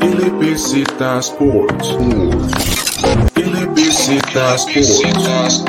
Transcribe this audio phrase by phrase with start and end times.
[0.00, 1.96] LBZ Sports.
[3.34, 4.08] LBZ
[4.54, 5.64] Sports.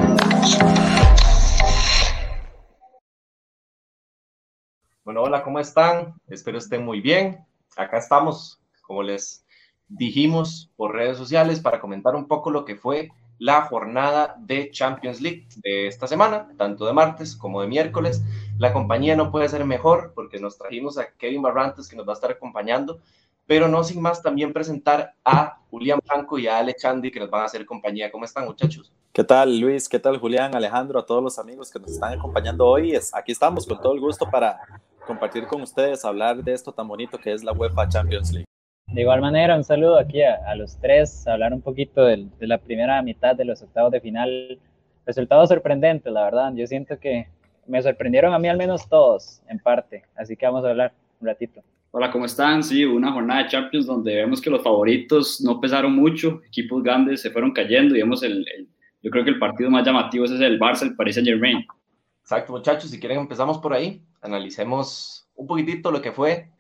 [5.04, 6.14] Bueno, hola, ¿cómo están?
[6.28, 7.44] Espero estén muy bien.
[7.76, 9.44] Acá estamos, como les
[9.88, 13.10] dijimos por redes sociales, para comentar un poco lo que fue
[13.40, 18.22] la jornada de Champions League de esta semana, tanto de martes como de miércoles.
[18.58, 22.12] La compañía no puede ser mejor porque nos trajimos a Kevin Barrantes que nos va
[22.12, 23.00] a estar acompañando,
[23.50, 27.32] pero no sin más también presentar a Julián Blanco y a Ale Chandy que nos
[27.32, 28.12] van a hacer compañía.
[28.12, 28.94] ¿Cómo están muchachos?
[29.12, 29.90] ¿Qué tal Luis?
[29.90, 32.96] ¿Qué tal Julián, Alejandro, a todos los amigos que nos están acompañando hoy?
[33.12, 34.60] Aquí estamos con todo el gusto para
[35.08, 38.46] compartir con ustedes, hablar de esto tan bonito que es la UEFA Champions League.
[38.86, 43.02] De igual manera, un saludo aquí a, los tres, hablar un poquito de, la primera
[43.02, 44.60] mitad de los octavos de final.
[45.08, 46.54] Resultados sorprendentes, la verdad.
[46.54, 47.28] Yo siento que
[47.66, 50.04] me sorprendieron a mí al menos todos, en parte.
[50.16, 51.64] Así que vamos a hablar un ratito.
[51.92, 52.62] Hola, ¿cómo están?
[52.62, 57.20] Sí, una jornada de Champions donde vemos que los favoritos no pesaron mucho, equipos grandes
[57.20, 58.46] se fueron cayendo y vemos el,
[59.02, 61.66] yo creo que el partido más llamativo es el Barça, el Paris Saint Germain.
[62.22, 66.52] Exacto, muchachos, si quieren empezamos por ahí, analicemos un poquitito lo que fue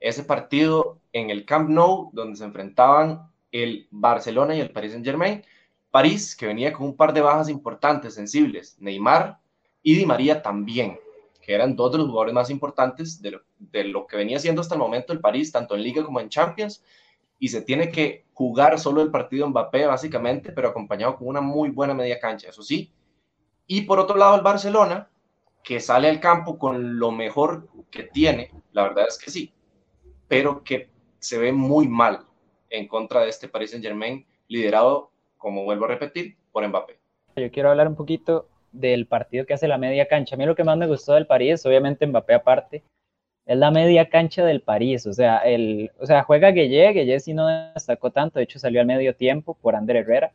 [0.00, 5.04] ese partido en el Camp Nou, donde se enfrentaban el Barcelona y el Paris Saint
[5.04, 5.42] Germain.
[5.90, 9.38] París, que venía con un par de bajas importantes, sensibles, Neymar
[9.82, 10.98] y Di María también,
[11.42, 13.47] que eran dos de los jugadores más importantes de lo,
[14.08, 16.84] que venía siendo hasta el momento el París, tanto en Liga como en Champions,
[17.38, 21.70] y se tiene que jugar solo el partido Mbappé, básicamente, pero acompañado con una muy
[21.70, 22.92] buena media cancha, eso sí.
[23.66, 25.08] Y por otro lado, el Barcelona,
[25.62, 29.52] que sale al campo con lo mejor que tiene, la verdad es que sí,
[30.26, 32.20] pero que se ve muy mal
[32.70, 36.98] en contra de este Paris Saint Germain, liderado, como vuelvo a repetir, por Mbappé.
[37.36, 40.34] Yo quiero hablar un poquito del partido que hace la media cancha.
[40.34, 42.82] A mí lo que más me gustó del París, obviamente Mbappé aparte,
[43.48, 45.06] es la media cancha del París.
[45.06, 48.80] O sea, el, o sea juega Gueye, Gueye sí no destacó tanto, de hecho salió
[48.80, 50.32] al medio tiempo por Ander Herrera,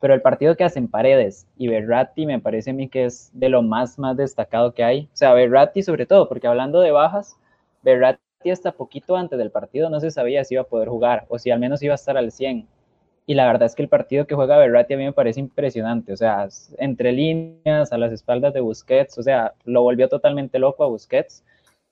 [0.00, 3.48] pero el partido que hacen Paredes y Berratti me parece a mí que es de
[3.48, 5.08] lo más, más destacado que hay.
[5.12, 7.36] O sea, Berratti sobre todo, porque hablando de bajas,
[7.82, 11.38] Berratti hasta poquito antes del partido no se sabía si iba a poder jugar o
[11.38, 12.66] si al menos iba a estar al 100.
[13.26, 16.12] Y la verdad es que el partido que juega Berratti a mí me parece impresionante,
[16.12, 20.82] o sea, entre líneas, a las espaldas de Busquets, o sea, lo volvió totalmente loco
[20.82, 21.44] a Busquets.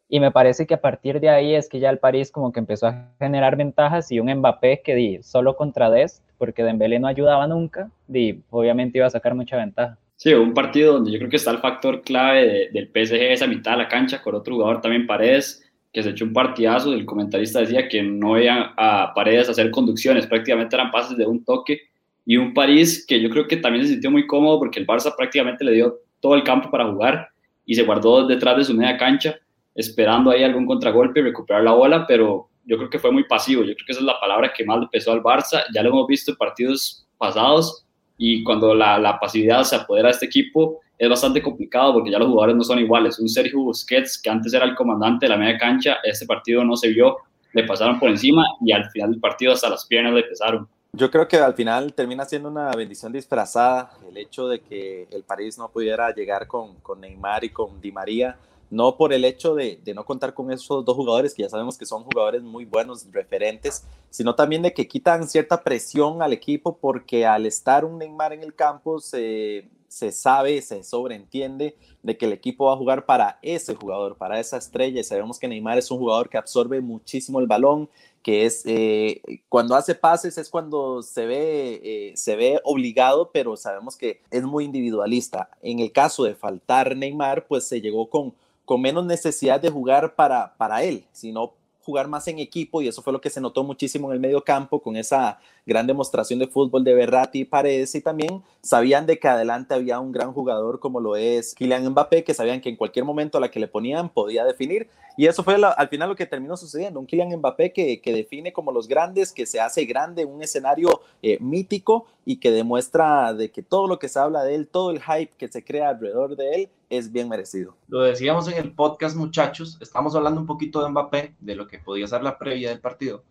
[0.09, 2.61] Y me parece que a partir de ahí es que ya el París como que
[2.61, 7.09] empezó a generar ventajas y un Mbappé que di solo contra Dest, porque Dembélé no
[7.09, 9.99] ayudaba nunca, di, obviamente iba a sacar mucha ventaja.
[10.17, 13.73] Sí, un partido donde yo creo que está el factor clave del PSG, esa mitad
[13.73, 15.63] de la cancha, con otro jugador también Paredes,
[15.93, 20.27] que se echó un partidazo, el comentarista decía que no veía a Paredes hacer conducciones,
[20.27, 21.81] prácticamente eran pases de un toque,
[22.25, 25.15] y un París que yo creo que también se sintió muy cómodo porque el Barça
[25.17, 27.29] prácticamente le dio todo el campo para jugar
[27.65, 29.37] y se guardó detrás de su media cancha,
[29.77, 33.63] esperando ahí algún contragolpe y recuperar la bola, pero yo creo que fue muy pasivo,
[33.63, 35.91] yo creo que esa es la palabra que más le pesó al Barça, ya lo
[35.91, 37.87] hemos visto en partidos pasados,
[38.19, 42.19] y cuando la, la pasividad se apodera de este equipo, es bastante complicado porque ya
[42.19, 43.19] los jugadores no son iguales.
[43.19, 46.77] Un Sergio Busquets, que antes era el comandante de la media cancha, este partido no
[46.77, 47.19] se vio,
[47.53, 50.67] le pasaron por encima y al final del partido hasta las piernas le pesaron.
[50.93, 55.25] Yo creo que al final termina siendo una bendición disfrazada el hecho de que el
[55.25, 58.39] París no pudiera llegar con, con Neymar y con Di María
[58.71, 61.87] no por el hecho de, no contar con esos dos jugadores, que ya sabemos que
[61.87, 67.27] son jugadores muy buenos, referentes, sino también de que quitan cierta presión al equipo porque
[67.27, 72.33] al estar un Neymar en el campo se, se sabe, se sobreentiende de que el
[72.33, 75.91] equipo va a jugar para ese jugador, para esa estrella, y sabemos que Neymar es
[75.91, 77.89] un jugador que absorbe muchísimo el balón,
[78.23, 83.57] que es eh, cuando hace pases es cuando se ve, eh, se ve obligado, pero
[83.57, 85.49] sabemos que es muy individualista.
[85.63, 88.35] En el caso de faltar Neymar, pues se llegó con
[88.67, 91.55] con menos necesidad de jugar para, para él, sino
[91.87, 94.43] jugar más en equipo y eso fue lo que se notó muchísimo en el medio
[94.43, 97.95] campo con esa gran demostración de fútbol de Berratti y Paredes.
[97.95, 102.25] Y también sabían de que adelante había un gran jugador como lo es Kylian Mbappé
[102.25, 104.89] que sabían que en cualquier momento a la que le ponían podía definir.
[105.17, 108.53] Y eso fue al final lo que terminó sucediendo, un Kylian Mbappé que, que define
[108.53, 113.53] como los grandes, que se hace grande un escenario eh, mítico y que demuestra de
[113.53, 116.35] que todo lo que se habla de él, todo el hype que se crea alrededor
[116.35, 117.77] de él es bien merecido.
[117.89, 121.79] Lo decíamos en el podcast, muchachos, estamos hablando un poquito de Mbappé, de lo que
[121.79, 123.25] podía ser la previa del partido,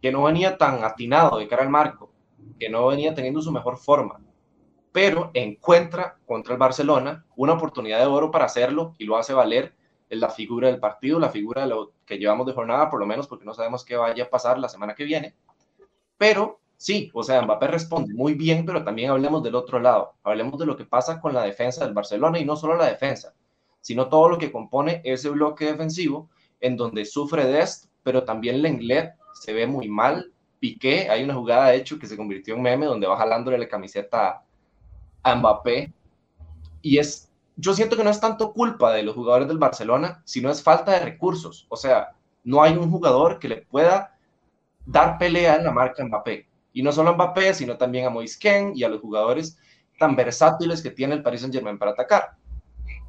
[0.00, 2.10] que no venía tan atinado de cara al marco,
[2.58, 4.20] que no venía teniendo su mejor forma,
[4.92, 9.74] pero encuentra contra el Barcelona una oportunidad de oro para hacerlo y lo hace valer
[10.08, 13.06] en la figura del partido, la figura de lo que llevamos de jornada, por lo
[13.06, 15.34] menos porque no sabemos qué vaya a pasar la semana que viene.
[16.18, 20.58] Pero sí, o sea, Mbappé responde muy bien, pero también hablemos del otro lado, hablemos
[20.58, 23.34] de lo que pasa con la defensa del Barcelona y no solo la defensa,
[23.82, 29.14] sino todo lo que compone ese bloque defensivo en donde sufre Dest, pero también Lenglet
[29.34, 32.86] se ve muy mal, Piqué, hay una jugada de hecho que se convirtió en meme
[32.86, 34.42] donde va jalándole la camiseta
[35.22, 35.92] a Mbappé.
[36.80, 40.50] Y es, yo siento que no es tanto culpa de los jugadores del Barcelona, sino
[40.50, 41.66] es falta de recursos.
[41.68, 44.18] O sea, no hay un jugador que le pueda
[44.86, 46.49] dar pelea en la marca Mbappé.
[46.72, 49.58] Y no solo a Mbappé, sino también a Moisken y a los jugadores
[49.98, 52.36] tan versátiles que tiene el Paris Saint Germain para atacar.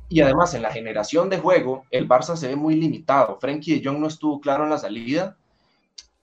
[0.10, 3.38] Y además, en la generación de juego, el Barça se ve muy limitado.
[3.40, 5.38] Frenkie de Jong no estuvo claro en la salida.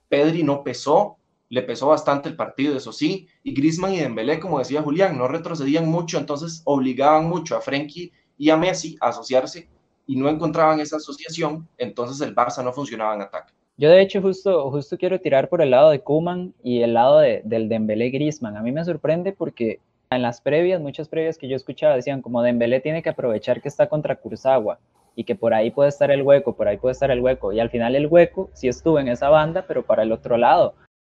[0.09, 1.17] Pedri no pesó,
[1.49, 3.27] le pesó bastante el partido, eso sí.
[3.43, 8.11] Y Griezmann y Dembélé, como decía Julián, no retrocedían mucho, entonces obligaban mucho a Frenkie
[8.37, 9.67] y a Messi a asociarse
[10.09, 13.53] y no encontraban esa asociación, entonces el Barça no funcionaba en ataque.
[13.79, 17.19] Yo de hecho justo, justo quiero tirar por el lado de Kuman y el lado
[17.19, 18.57] de, del Dembélé Griezmann.
[18.57, 19.79] A mí me sorprende porque
[20.09, 23.69] en las previas, muchas previas que yo escuchaba decían como Dembélé tiene que aprovechar que
[23.69, 24.79] está contra Kurzawa
[25.15, 27.53] y que por ahí puede estar el hueco, por ahí puede estar el hueco.
[27.53, 30.73] Y al final el hueco sí estuvo en esa banda, pero para el otro lado.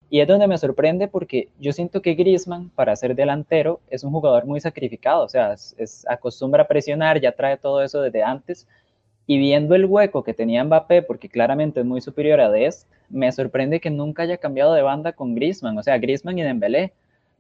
[0.10, 4.12] Y es donde me sorprende porque yo siento que Griezmann, para ser delantero, es un
[4.12, 8.68] jugador muy sacrificado, o sea, es, acostumbra a presionar, ya trae todo eso desde antes.
[9.30, 13.32] Y viendo el hueco que tenía Mbappé, porque claramente es muy superior a Dest, me
[13.32, 16.94] sorprende que nunca haya cambiado de banda con Griezmann, o sea, Griezmann y Dembélé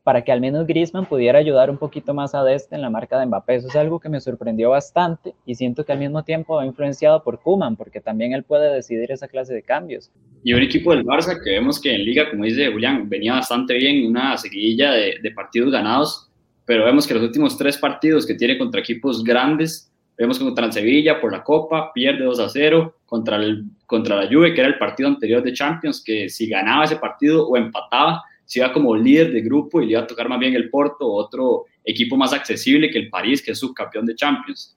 [0.04, 3.20] para que al menos Griezmann pudiera ayudar un poquito más a Dest en la marca
[3.20, 3.56] de Mbappé.
[3.56, 7.24] Eso es algo que me sorprendió bastante y siento que al mismo tiempo va influenciado
[7.24, 10.12] por Kuman, porque también él puede decidir esa clase de cambios.
[10.44, 13.74] Y un equipo del Barça que vemos que en Liga, como dice Julián, venía bastante
[13.74, 16.30] bien, una seguidilla de, de partidos ganados,
[16.66, 20.74] pero vemos que los últimos tres partidos que tiene contra equipos grandes, vemos contra el
[20.74, 24.70] Sevilla por la Copa, pierde 2 a 0, contra, el, contra la Juve, que era
[24.70, 28.96] el partido anterior de Champions, que si ganaba ese partido o empataba, se iba como
[28.96, 32.34] líder de grupo y le iba a tocar más bien el Porto, otro equipo más
[32.34, 34.76] accesible que el París, que es subcampeón de Champions.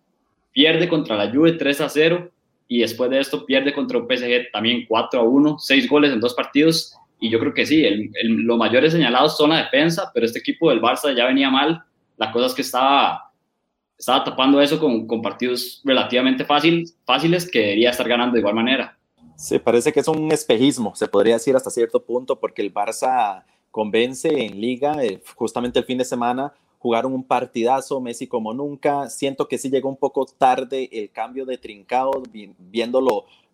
[0.52, 2.30] Pierde contra la Juve 3 a 0
[2.68, 6.20] y después de esto pierde contra un PSG también 4 a 1, 6 goles en
[6.20, 6.94] dos partidos.
[7.18, 10.70] Y yo creo que sí, el, los mayores señalados son la defensa, pero este equipo
[10.70, 11.82] del Barça ya venía mal.
[12.16, 13.31] La cosa es que estaba,
[14.02, 18.56] estaba tapando eso con, con partidos relativamente fácil, fáciles que debería estar ganando de igual
[18.56, 18.99] manera.
[19.37, 23.44] Se parece que es un espejismo, se podría decir hasta cierto punto, porque el Barça
[23.70, 29.08] convence en liga, eh, justamente el fin de semana jugaron un partidazo, Messi como nunca,
[29.08, 32.25] siento que sí llegó un poco tarde el cambio de trincado,
[32.58, 33.00] viendo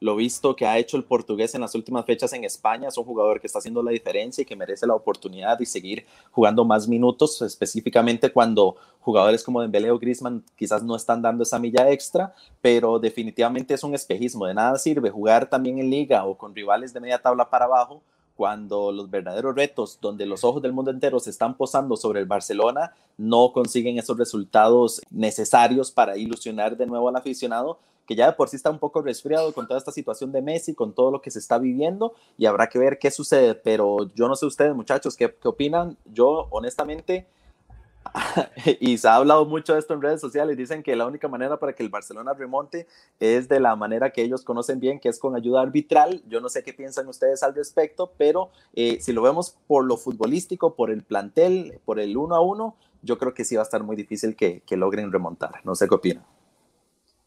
[0.00, 3.04] lo, visto que ha hecho el portugués en las últimas fechas en España, es un
[3.04, 6.88] jugador que está haciendo la diferencia y que merece la oportunidad de seguir jugando más
[6.88, 12.34] minutos, específicamente cuando jugadores como Dembélé o Griezmann quizás no están dando esa milla extra,
[12.60, 16.92] pero definitivamente es un espejismo, de nada sirve jugar también en liga o con rivales
[16.92, 18.02] de media tabla para abajo
[18.38, 22.26] cuando los verdaderos retos, donde los ojos del mundo entero se están posando sobre el
[22.26, 28.32] Barcelona, no consiguen esos resultados necesarios para ilusionar de nuevo al aficionado, que ya de
[28.32, 31.20] por sí está un poco resfriado con toda esta situación de Messi, con todo lo
[31.20, 33.54] que se está viviendo, y habrá que ver qué sucede.
[33.54, 35.98] Pero yo no sé ustedes, muchachos, qué, qué opinan.
[36.06, 37.26] Yo, honestamente,
[38.80, 41.58] y se ha hablado mucho de esto en redes sociales, dicen que la única manera
[41.58, 42.86] para que el Barcelona remonte
[43.20, 46.22] es de la manera que ellos conocen bien, que es con ayuda arbitral.
[46.30, 49.98] Yo no sé qué piensan ustedes al respecto, pero eh, si lo vemos por lo
[49.98, 53.64] futbolístico, por el plantel, por el uno a uno, yo creo que sí va a
[53.64, 55.60] estar muy difícil que, que logren remontar.
[55.64, 56.24] No sé qué opinan.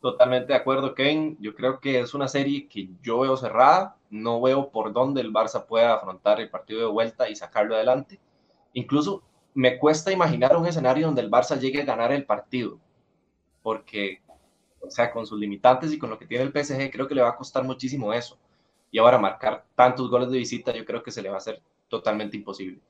[0.01, 1.37] Totalmente de acuerdo, Ken.
[1.39, 3.97] Yo creo que es una serie que yo veo cerrada.
[4.09, 8.19] No veo por dónde el Barça pueda afrontar el partido de vuelta y sacarlo adelante.
[8.73, 9.23] Incluso
[9.53, 12.79] me cuesta imaginar un escenario donde el Barça llegue a ganar el partido,
[13.61, 14.21] porque,
[14.81, 17.21] o sea, con sus limitantes y con lo que tiene el PSG, creo que le
[17.21, 18.39] va a costar muchísimo eso.
[18.91, 21.61] Y ahora marcar tantos goles de visita, yo creo que se le va a hacer
[21.89, 22.81] totalmente imposible.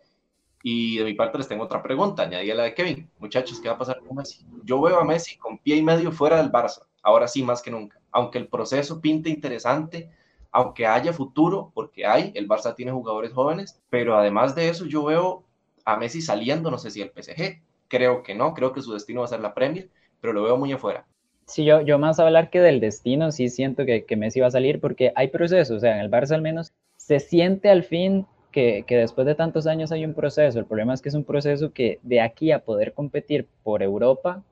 [0.64, 3.10] Y de mi parte les tengo otra pregunta, añadí a la de Kevin.
[3.20, 4.46] Muchachos, ¿qué va a pasar con Messi?
[4.64, 7.72] Yo veo a Messi con pie y medio fuera del Barça, ahora sí más que
[7.72, 8.00] nunca.
[8.12, 10.10] Aunque el proceso pinte interesante,
[10.52, 15.06] aunque haya futuro, porque hay, el Barça tiene jugadores jóvenes, pero además de eso yo
[15.06, 15.44] veo
[15.86, 19.22] a Messi saliendo, no sé si el PSG, creo que no, creo que su destino
[19.22, 19.90] va a ser la Premier,
[20.20, 21.06] pero lo veo muy afuera.
[21.46, 24.52] Sí, yo, yo más hablar que del destino, sí siento que, que Messi va a
[24.52, 28.26] salir porque hay procesos, o sea, en el Barça al menos se siente al fin
[28.52, 30.60] que, que, después de tantos años hay un proceso.
[30.60, 34.44] El problema es que es un proceso que de aquí a poder competir por Europa,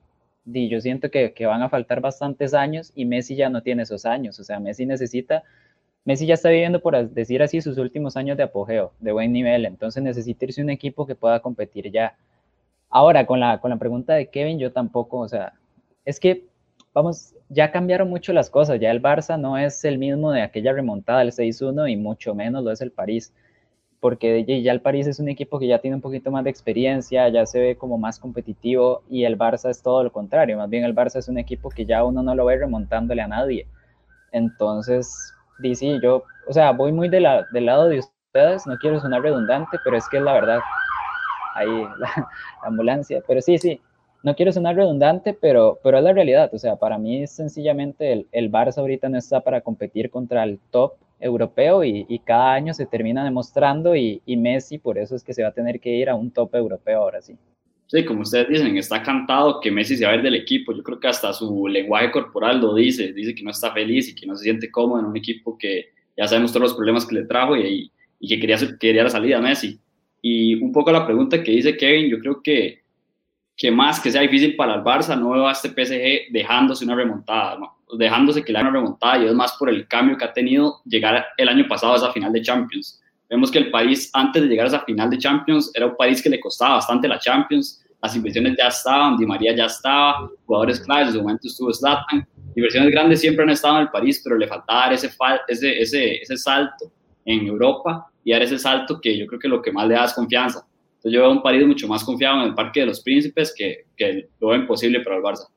[0.52, 3.84] y yo siento que, que, van a faltar bastantes años y Messi ya no tiene
[3.84, 4.40] esos años.
[4.40, 5.44] O sea, Messi necesita
[6.06, 9.66] Messi ya está viviendo, por decir así, sus últimos años de apogeo, de buen nivel,
[9.66, 12.18] entonces necesita irse un equipo que pueda competir ya.
[12.90, 15.54] Ahora, con la, con la pregunta de Kevin, yo tampoco, o sea,
[16.06, 16.48] es que,
[16.94, 20.74] vamos, ya cambiaron mucho las cosas, ya el Barça no es el mismo de aquella
[20.74, 23.34] remontada del 6-1 y mucho menos lo es el París,
[24.00, 27.28] porque ya el París es un equipo que ya tiene un poquito más de experiencia,
[27.30, 30.86] ya se ve como más competitivo y el Barça es todo lo contrario, más bien
[30.86, 33.68] el Barça es un equipo que ya uno no lo ve remontándole a nadie.
[34.32, 35.34] Entonces,
[35.74, 37.20] sí, yo, o sea, voy muy de
[37.52, 40.60] del lado de ustedes, no quiero sonar redundante, pero es que la verdad.
[41.56, 41.68] Ahí
[42.00, 42.30] la,
[42.64, 43.82] ambulancia, pero sí, sí,
[44.24, 46.50] no quiero sonar redundante, pero, pero es la realidad.
[46.54, 50.60] O sea, para mí sencillamente el, el Barça ahorita no está para competir contra el
[50.72, 55.24] top europeo y, y cada año se termina demostrando y, y, Messi por eso es
[55.24, 57.36] que se va a tener que ir a un top europeo ahora sí.
[57.88, 60.74] Sí, como ustedes dicen, está cantado que Messi se va a ir del equipo.
[60.74, 63.12] Yo creo que hasta su lenguaje corporal lo dice.
[63.14, 65.88] Dice que no está feliz y que no se siente cómodo en un equipo que
[66.16, 69.40] ya sabemos todos los problemas que le trajo y, y que quería, quería la salida
[69.40, 69.80] a Messi.
[70.22, 72.84] Y un poco la pregunta que dice Kevin, yo creo que,
[73.60, 76.96] que más que sea difícil para el Barça, no veo a este PSG dejándose una
[76.96, 77.78] remontada, ¿no?
[77.98, 80.82] dejándose que le haga una remontada y es más por el cambio que ha tenido
[80.86, 83.02] llegar el año pasado a esa final de Champions.
[83.30, 86.24] Vemos que el París, antes de llegar a esa final de Champions, era un París
[86.24, 90.80] que le costaba bastante la Champions, las inversiones ya estaban, Di María ya estaba, jugadores
[90.80, 92.26] claves, en su momento estuvo Zlatan,
[92.56, 95.12] inversiones grandes siempre han estado en el París, pero le faltaba dar ese,
[95.50, 96.94] ese, ese, ese salto
[97.26, 100.06] en Europa y dar ese salto que yo creo que lo que más le da
[100.06, 100.66] es confianza.
[101.00, 103.86] Entonces yo veo un París mucho más confiado en el Parque de los Príncipes que,
[104.42, 105.48] lo ven posible para el Barça.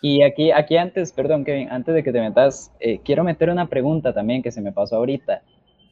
[0.00, 3.68] Y aquí, aquí antes, perdón Kevin, antes de que te metas, eh, quiero meter una
[3.68, 5.42] pregunta también que se me pasó ahorita.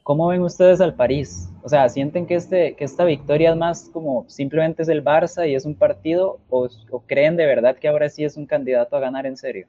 [0.02, 1.50] ¿Cómo ven ustedes al París?
[1.62, 5.46] O sea, ¿sienten que, este, que esta victoria es más como simplemente es el Barça
[5.46, 6.68] y es un partido o
[7.06, 9.66] creen de verdad que ahora sí es un candidato a ganar en serio?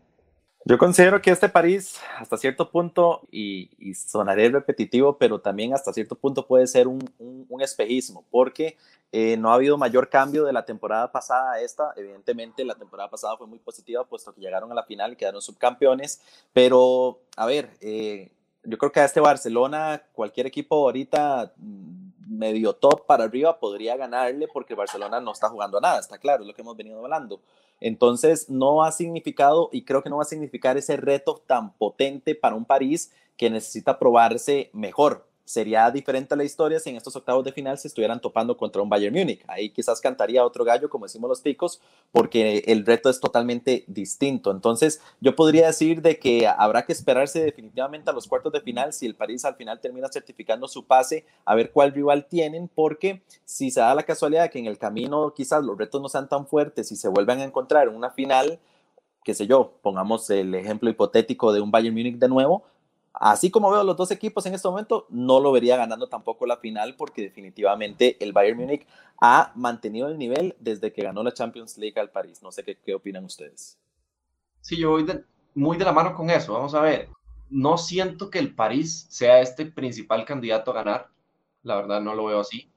[0.65, 5.91] Yo considero que este París, hasta cierto punto, y, y, sonaré repetitivo, pero también hasta
[5.91, 8.77] cierto punto puede ser un, un, un espejismo, porque
[9.15, 11.93] eh, no ha habido mayor cambio de la temporada pasada a esta.
[11.96, 15.39] Evidentemente, la temporada pasada fue muy positiva, puesto que llegaron a la final y quedaron
[15.39, 16.20] subcampeones.
[16.51, 18.32] Pero, a ver, eh,
[18.63, 21.53] yo creo que a este Barcelona, cualquier equipo ahorita
[22.27, 26.43] medio top para arriba podría ganarle, porque Barcelona no está jugando a nada, está claro,
[26.43, 27.41] es lo que hemos venido hablando.
[27.79, 32.35] Entonces, no ha significado y creo que no va a significar ese reto tan potente
[32.35, 35.27] para un París que necesita probarse mejor.
[35.45, 38.89] Sería diferente la historia si en estos octavos de final se estuvieran topando contra un
[38.89, 39.43] Bayern Múnich.
[39.47, 41.81] Ahí quizás cantaría otro gallo, como decimos los ticos,
[42.12, 44.51] porque el reto es totalmente distinto.
[44.51, 48.93] Entonces, yo podría decir de que habrá que esperarse definitivamente a los cuartos de final
[48.93, 53.21] si el París al final termina certificando su pase, a ver cuál rival tienen, porque
[53.43, 56.47] si se da la casualidad que en el camino quizás los retos no sean tan
[56.47, 58.59] fuertes y se vuelvan a encontrar en una final,
[59.23, 62.63] qué sé yo, pongamos el ejemplo hipotético de un Bayern Múnich de nuevo,
[63.13, 66.58] así como veo los dos equipos en este momento, no lo vería ganando tampoco la
[66.58, 68.88] final porque definitivamente el Bayern Múnich
[69.22, 72.41] ha mantenido el nivel desde que ganó la Champions League al París.
[72.41, 73.77] No sé qué, qué opinan ustedes.
[74.62, 75.05] Sí, yo voy
[75.53, 76.53] muy de la mano con eso.
[76.53, 77.10] Vamos a ver.
[77.50, 81.10] No siento que el París sea este principal candidato a ganar.
[81.62, 82.70] La verdad no lo veo así.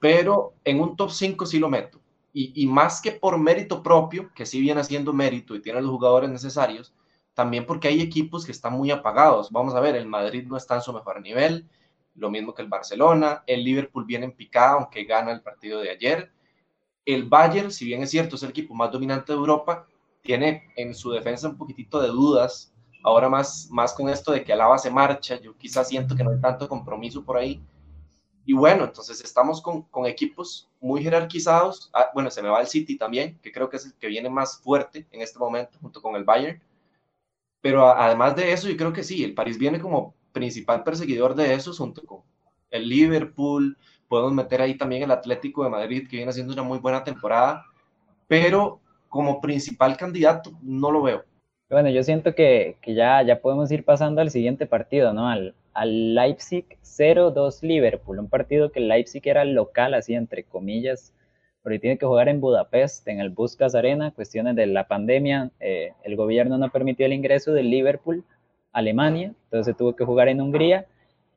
[0.00, 2.00] Pero en un top 5 sí lo meto.
[2.32, 5.90] Y, y más que por mérito propio, que sí viene haciendo mérito y tiene los
[5.90, 6.92] jugadores necesarios,
[7.38, 9.52] también porque hay equipos que están muy apagados.
[9.52, 11.68] Vamos a ver, el Madrid no está en su mejor nivel,
[12.16, 15.90] lo mismo que el Barcelona, el Liverpool viene en picada, aunque gana el partido de
[15.90, 16.32] ayer.
[17.04, 19.86] El Bayern, si bien es cierto, es el equipo más dominante de Europa,
[20.20, 24.52] tiene en su defensa un poquitito de dudas, ahora más, más con esto de que
[24.52, 27.62] Alaba se marcha, yo quizás siento que no hay tanto compromiso por ahí.
[28.46, 31.88] Y bueno, entonces estamos con, con equipos muy jerarquizados.
[31.94, 34.28] Ah, bueno, se me va el City también, que creo que es el que viene
[34.28, 36.60] más fuerte en este momento, junto con el Bayern
[37.68, 41.52] pero además de eso, yo creo que sí, el París viene como principal perseguidor de
[41.52, 42.20] eso, junto con
[42.70, 43.76] el Liverpool,
[44.08, 47.66] podemos meter ahí también el Atlético de Madrid, que viene haciendo una muy buena temporada,
[48.26, 51.24] pero como principal candidato no lo veo.
[51.68, 55.28] Bueno, yo siento que, que ya, ya podemos ir pasando al siguiente partido, ¿no?
[55.28, 61.12] Al, al Leipzig 0-2 Liverpool, un partido que el Leipzig era local, así entre comillas,
[61.68, 65.92] porque tiene que jugar en Budapest, en el Buscas Arena, cuestiones de la pandemia, eh,
[66.02, 68.24] el gobierno no permitió el ingreso del Liverpool
[68.72, 70.86] a Alemania, entonces tuvo que jugar en Hungría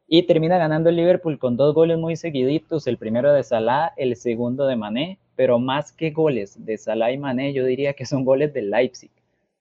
[0.07, 4.15] y termina ganando el Liverpool con dos goles muy seguiditos, el primero de Salah, el
[4.15, 8.23] segundo de Mané, pero más que goles de Salah y Mané, yo diría que son
[8.23, 9.11] goles del Leipzig,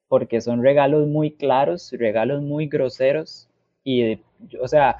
[0.06, 3.48] porque son regalos muy claros, regalos muy groseros
[3.82, 4.20] y,
[4.60, 4.98] o sea,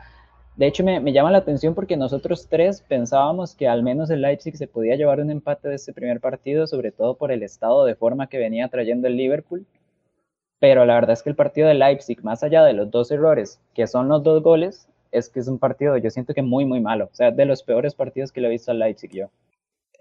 [0.57, 4.23] de hecho, me, me, llama la atención porque nosotros tres pensábamos que al menos el
[4.23, 7.85] Leipzig se podía llevar un empate de este primer partido, sobre todo por el estado
[7.85, 9.67] de forma que venía trayendo el Liverpool.
[10.59, 13.61] Pero la verdad es que el partido de Leipzig, más allá de los dos errores,
[13.75, 16.81] que son los dos goles, es que es un partido, yo siento que muy, muy
[16.81, 17.09] malo.
[17.11, 19.31] O sea, de los peores partidos que le he visto al Leipzig yo.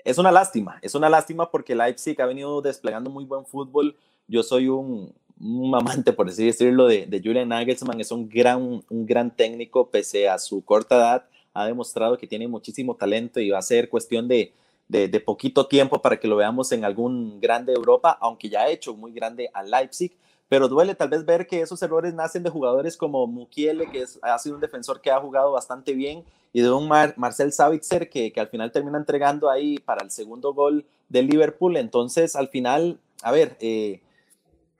[0.03, 3.95] Es una lástima, es una lástima porque Leipzig ha venido desplegando muy buen fútbol.
[4.27, 7.99] Yo soy un, un amante, por así decirlo, de, de Julian Nagelsmann.
[7.99, 12.47] Es un gran, un gran técnico, pese a su corta edad, ha demostrado que tiene
[12.47, 14.53] muchísimo talento y va a ser cuestión de,
[14.87, 18.95] de, poquito tiempo para que lo veamos en algún grande Europa, aunque ya ha hecho
[18.95, 20.11] muy grande a Leipzig.
[20.49, 24.39] pero duele tal vez ver que esos errores nacen de jugadores como Mukiele, que ha
[24.39, 28.39] sido un defensor que ha jugado bastante bien, y de un Marcel Savitzer que, que
[28.39, 31.77] al final termina entregando ahí para el segundo gol del Liverpool.
[31.77, 34.01] Entonces, al final, a ver, eh,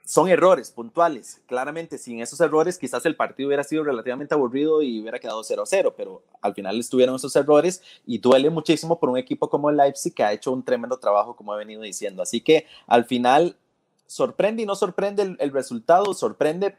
[0.10, 1.40] son errores puntuales.
[1.46, 5.94] Claramente, sin esos errores, quizás el partido hubiera sido relativamente aburrido y hubiera quedado 0-0,
[5.96, 10.16] pero al final estuvieron esos errores y duele muchísimo por un equipo como el Leipzig
[10.16, 12.24] que ha hecho un tremendo trabajo, como he venido diciendo.
[12.24, 13.56] Así que al final
[14.08, 16.76] sorprende y no sorprende el resultado, sorprende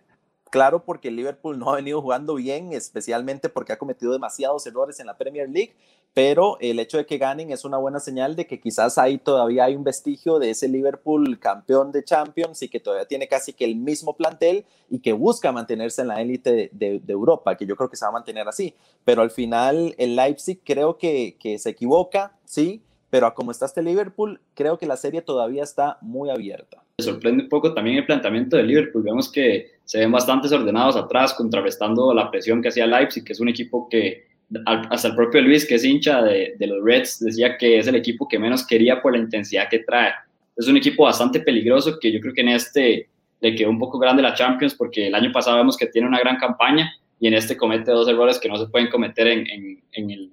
[0.51, 5.07] Claro, porque Liverpool no ha venido jugando bien, especialmente porque ha cometido demasiados errores en
[5.07, 5.77] la Premier League,
[6.13, 9.65] pero el hecho de que ganen es una buena señal de que quizás ahí todavía
[9.65, 13.65] hay un vestigio de ese Liverpool campeón de Champions y que todavía tiene casi que
[13.65, 17.89] el mismo plantel y que busca mantenerse en la élite de, Europa, que yo creo
[17.89, 18.75] que se va a mantener así.
[19.05, 23.83] Pero al final el Leipzig creo que se equivoca, sí, pero a como está este
[23.83, 26.83] Liverpool, creo que la serie todavía está muy abierta.
[26.99, 29.03] Me sorprende un poco también el planteamiento de Liverpool.
[29.03, 33.41] Vemos que se ven bastante ordenados atrás, contrarrestando la presión que hacía Leipzig, que es
[33.41, 34.31] un equipo que
[34.65, 37.95] hasta el propio Luis, que es hincha de, de, los Reds, decía que es el
[37.95, 40.13] equipo que menos quería por la intensidad que trae.
[40.57, 43.09] Es un equipo bastante peligroso que yo creo que en este
[43.41, 46.19] le quedó un poco grande la Champions porque el año pasado vemos que tiene una
[46.19, 49.83] gran campaña y en este comete dos errores que no se pueden cometer en, en,
[49.93, 50.31] en el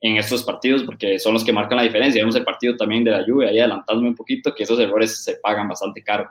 [0.00, 2.22] en estos partidos porque son los que marcan la diferencia.
[2.22, 5.36] Vemos el partido también de la lluvia, ahí adelantándome un poquito, que esos errores se
[5.36, 6.28] pagan bastante caro.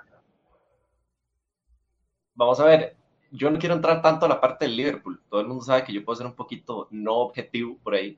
[2.33, 2.95] Vamos a ver,
[3.31, 5.21] yo no quiero entrar tanto a la parte del Liverpool.
[5.29, 8.17] Todo el mundo sabe que yo puedo ser un poquito no objetivo por ahí,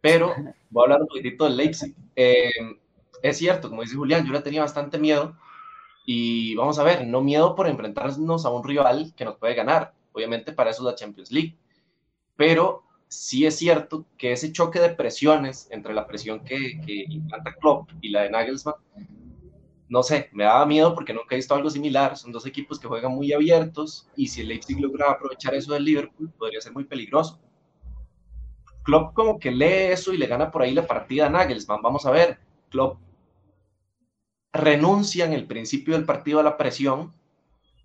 [0.00, 0.34] pero
[0.70, 1.94] voy a hablar un poquitito del Leipzig.
[2.14, 2.50] Eh,
[3.22, 5.36] es cierto, como dice Julián, yo le tenía bastante miedo
[6.06, 9.94] y vamos a ver, no miedo por enfrentarnos a un rival que nos puede ganar.
[10.12, 11.56] Obviamente para eso es la Champions League.
[12.36, 12.84] Pero
[13.14, 17.90] sí es cierto que ese choque de presiones entre la presión que, que implanta Klopp
[18.00, 18.74] y la de Nagelsmann,
[19.88, 22.16] no sé, me daba miedo porque nunca he visto algo similar.
[22.16, 25.84] Son dos equipos que juegan muy abiertos y si el Leipzig logra aprovechar eso del
[25.84, 27.40] Liverpool, podría ser muy peligroso.
[28.82, 31.82] Klopp como que lee eso y le gana por ahí la partida a Nagelsmann.
[31.82, 32.38] Vamos a ver,
[32.70, 32.98] Klopp
[34.52, 37.12] renuncia en el principio del partido a la presión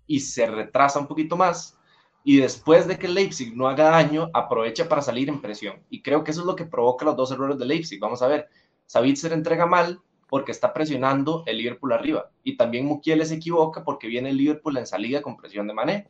[0.06, 1.79] y se retrasa un poquito más
[2.22, 5.82] y después de que Leipzig no haga daño, aprovecha para salir en presión.
[5.88, 7.98] Y creo que eso es lo que provoca los dos errores de Leipzig.
[7.98, 8.48] Vamos a ver,
[8.86, 12.30] Savitzer entrega mal porque está presionando el Liverpool arriba.
[12.44, 16.08] Y también Mukiele se equivoca porque viene el Liverpool en salida con presión de Mané.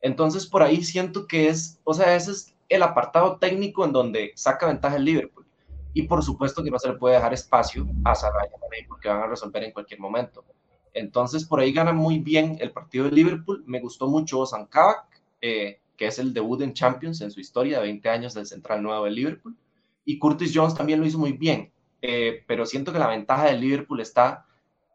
[0.00, 4.32] Entonces, por ahí siento que es, o sea, ese es el apartado técnico en donde
[4.34, 5.46] saca ventaja el Liverpool.
[5.94, 9.08] Y por supuesto que no se le puede dejar espacio a Salah y Mané porque
[9.08, 10.44] van a resolver en cualquier momento.
[10.92, 13.62] Entonces, por ahí gana muy bien el partido del Liverpool.
[13.66, 15.15] Me gustó mucho Ozan Kabak
[15.46, 18.82] eh, que es el debut en Champions en su historia de 20 años del central
[18.82, 19.56] nuevo del Liverpool.
[20.04, 23.60] Y Curtis Jones también lo hizo muy bien, eh, pero siento que la ventaja del
[23.60, 24.44] Liverpool está,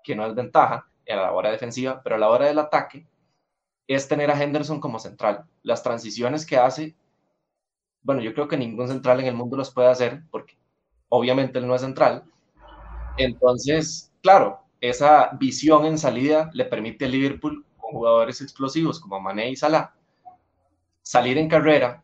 [0.03, 3.07] que no es ventaja a la hora defensiva, pero a la hora del ataque,
[3.87, 5.45] es tener a Henderson como central.
[5.63, 6.95] Las transiciones que hace,
[8.03, 10.57] bueno, yo creo que ningún central en el mundo los puede hacer, porque
[11.07, 12.25] obviamente él no es central.
[13.17, 19.49] Entonces, claro, esa visión en salida le permite al Liverpool, con jugadores explosivos como Mané
[19.49, 19.93] y Salah,
[21.03, 22.03] salir en carrera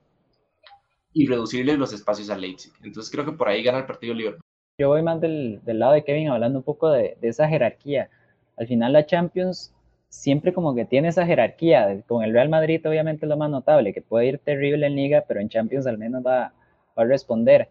[1.14, 2.72] y reducirle los espacios a Leipzig.
[2.84, 4.42] Entonces creo que por ahí gana el partido Liverpool.
[4.78, 8.10] Yo voy más del, del lado de Kevin hablando un poco de, de, esa jerarquía.
[8.58, 9.74] Al final la Champions
[10.10, 12.02] siempre como que tiene esa jerarquía.
[12.08, 15.26] Con el Real Madrid obviamente es lo más notable, que puede ir terrible en liga,
[15.28, 16.54] pero en Champions al menos va,
[16.98, 17.70] va a responder.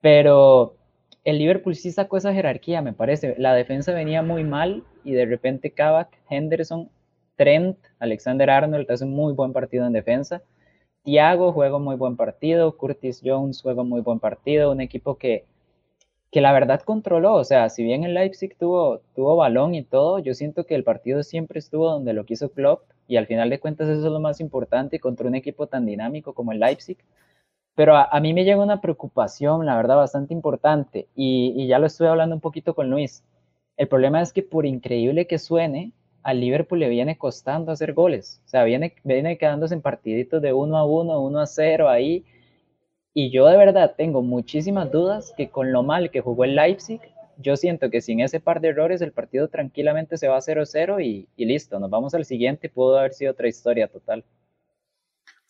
[0.00, 0.74] Pero
[1.24, 3.36] el Liverpool sí sacó esa jerarquía, me parece.
[3.38, 6.90] La defensa venía muy mal y de repente Kavak, Henderson,
[7.42, 10.42] Trent, Alexander Arnold hace un muy buen partido en defensa.
[11.02, 15.44] Thiago juega muy buen partido, Curtis Jones juega muy buen partido, un equipo que,
[16.30, 20.20] que la verdad controló, o sea, si bien el Leipzig tuvo, tuvo balón y todo,
[20.20, 23.58] yo siento que el partido siempre estuvo donde lo quiso Klopp y al final de
[23.58, 26.98] cuentas eso es lo más importante contra un equipo tan dinámico como el Leipzig.
[27.74, 31.80] Pero a, a mí me llega una preocupación, la verdad, bastante importante y, y ya
[31.80, 33.24] lo estuve hablando un poquito con Luis.
[33.76, 38.40] El problema es que por increíble que suene, al Liverpool le viene costando hacer goles.
[38.44, 42.24] O sea, viene, viene quedándose en partiditos de 1 a 1, 1 a 0 ahí.
[43.14, 47.00] Y yo de verdad tengo muchísimas dudas que con lo mal que jugó el Leipzig,
[47.38, 51.04] yo siento que sin ese par de errores el partido tranquilamente se va a 0-0
[51.04, 54.24] y, y listo, nos vamos al siguiente, pudo haber sido otra historia total.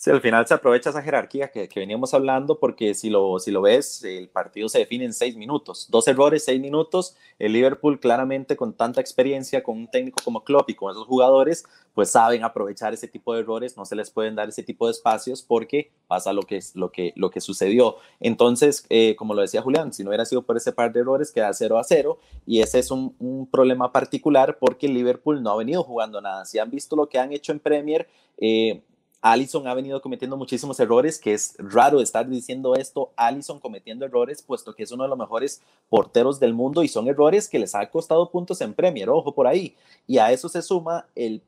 [0.03, 3.53] Sí, al final se aprovecha esa jerarquía que, que, veníamos hablando porque si lo, si
[3.53, 5.87] lo ves, el partido se define en seis minutos.
[5.93, 7.15] Dos errores, seis minutos.
[7.39, 11.65] El Liverpool claramente con tanta experiencia, con un técnico como Klopp y con esos jugadores,
[11.95, 14.91] pues saben aprovechar ese tipo de errores, no se les pueden dar ese tipo de
[14.91, 17.99] espacios porque pasa lo que, lo que, lo que sucedió.
[18.19, 21.31] Entonces, eh, como lo decía Julián, si no hubiera sido por ese par de errores,
[21.31, 25.53] queda 0 a 0 y ese es un, un problema particular porque el Liverpool no
[25.53, 26.45] ha venido jugando nada.
[26.45, 28.83] Si han visto lo que han hecho en Premier, eh,
[29.23, 34.43] Allison ha venido cometiendo muchísimos errores, que es raro estar diciendo esto, Allison cometiendo errores,
[34.43, 37.77] puesto que es uno de los mejores porteros del mundo y son errores que les
[37.77, 39.77] ha costado puntos en Premier, ojo por ahí.
[40.09, 41.41] Y a eso se suma el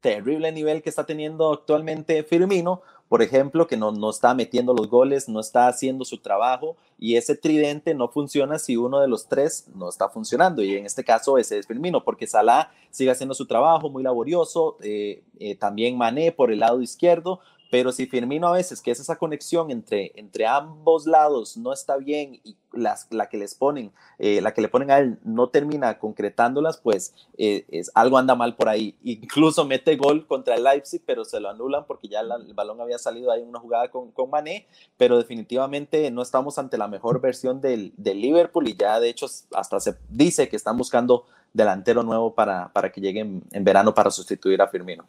[0.00, 4.88] terrible nivel que está teniendo actualmente Firmino, por ejemplo, que no, no está metiendo los
[4.88, 9.28] goles, no está haciendo su trabajo y ese tridente no funciona si uno de los
[9.28, 13.34] tres no está funcionando y en este caso ese es Firmino, porque Salah sigue haciendo
[13.34, 18.48] su trabajo muy laborioso, eh, eh, también Mané por el lado izquierdo, pero si Firmino
[18.48, 23.06] a veces, que es esa conexión entre, entre ambos lados, no está bien y las,
[23.10, 27.14] la que les ponen, eh, la que le ponen a él no termina concretándolas, pues
[27.36, 28.96] eh, es, algo anda mal por ahí.
[29.04, 32.98] Incluso mete gol contra el Leipzig, pero se lo anulan porque ya el balón había
[32.98, 37.20] salido ahí en una jugada con, con Mané, pero definitivamente no estamos ante la mejor
[37.20, 42.02] versión del, del Liverpool y ya de hecho hasta se dice que están buscando delantero
[42.02, 45.06] nuevo para, para que llegue en, en verano para sustituir a Firmino.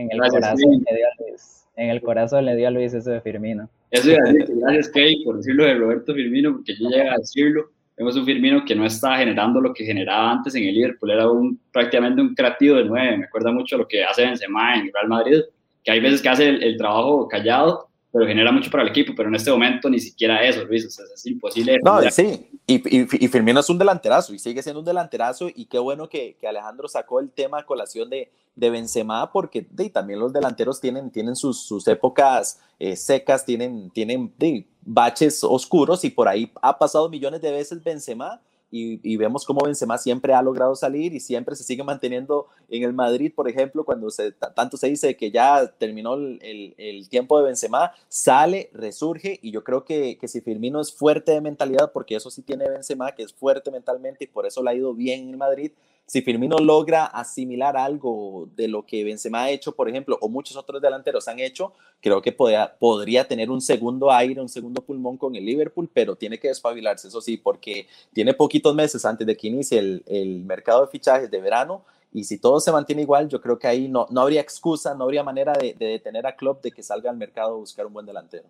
[0.00, 3.10] En el, corazón le dio a Luis, en el corazón le dio a Luis eso
[3.10, 3.68] de Firmino.
[3.90, 7.18] Eso iba a decir, gracias Kay por decirlo de Roberto Firmino, porque yo llegué a
[7.18, 7.70] decirlo.
[7.98, 11.30] Vemos un Firmino que no está generando lo que generaba antes en el Liverpool, era
[11.30, 13.18] un, prácticamente un creativo de nueve.
[13.18, 15.40] Me acuerda mucho lo que hace Benzema en Real Madrid,
[15.84, 19.12] que hay veces que hace el, el trabajo callado, pero genera mucho para el equipo,
[19.16, 21.78] pero en este momento ni siquiera eso, Luis, o sea, es imposible.
[21.84, 25.66] No, sí, y, y, y, Firmino es un delanterazo y sigue siendo un delanterazo y
[25.66, 29.90] qué bueno que, que Alejandro sacó el tema a colación de, de Benzema porque de,
[29.90, 36.04] también los delanteros tienen, tienen sus, sus épocas eh, secas, tienen, tienen de, baches oscuros
[36.04, 38.40] y por ahí ha pasado millones de veces Benzema
[38.70, 42.92] y, vemos cómo Benzema siempre ha logrado salir y siempre se sigue manteniendo en el
[42.92, 44.08] Madrid, por ejemplo, cuando
[44.54, 49.50] tanto se dice que ya terminó el, el, el, tiempo de Benzema, sale, resurge y
[49.50, 53.12] yo creo que, que, si Firmino es fuerte de mentalidad, porque eso sí tiene Benzema,
[53.12, 55.72] que es fuerte mentalmente y por eso le ha ido bien en el Madrid,
[56.06, 60.56] si Firmino logra asimilar algo de lo que Benzema ha hecho, por ejemplo, o muchos
[60.56, 65.36] otros delanteros han hecho, creo que podría, tener un segundo aire, un segundo pulmón con
[65.36, 69.48] el Liverpool, pero tiene que despabilarse, eso sí, porque tiene poquitos meses antes de que
[69.48, 73.40] inicie el, el mercado de fichajes de verano y si todo se mantiene igual, yo
[73.40, 76.62] creo que ahí no, no habría excusa, no habría manera de, de detener a Klopp
[76.62, 78.48] de que salga al mercado a buscar un buen delantero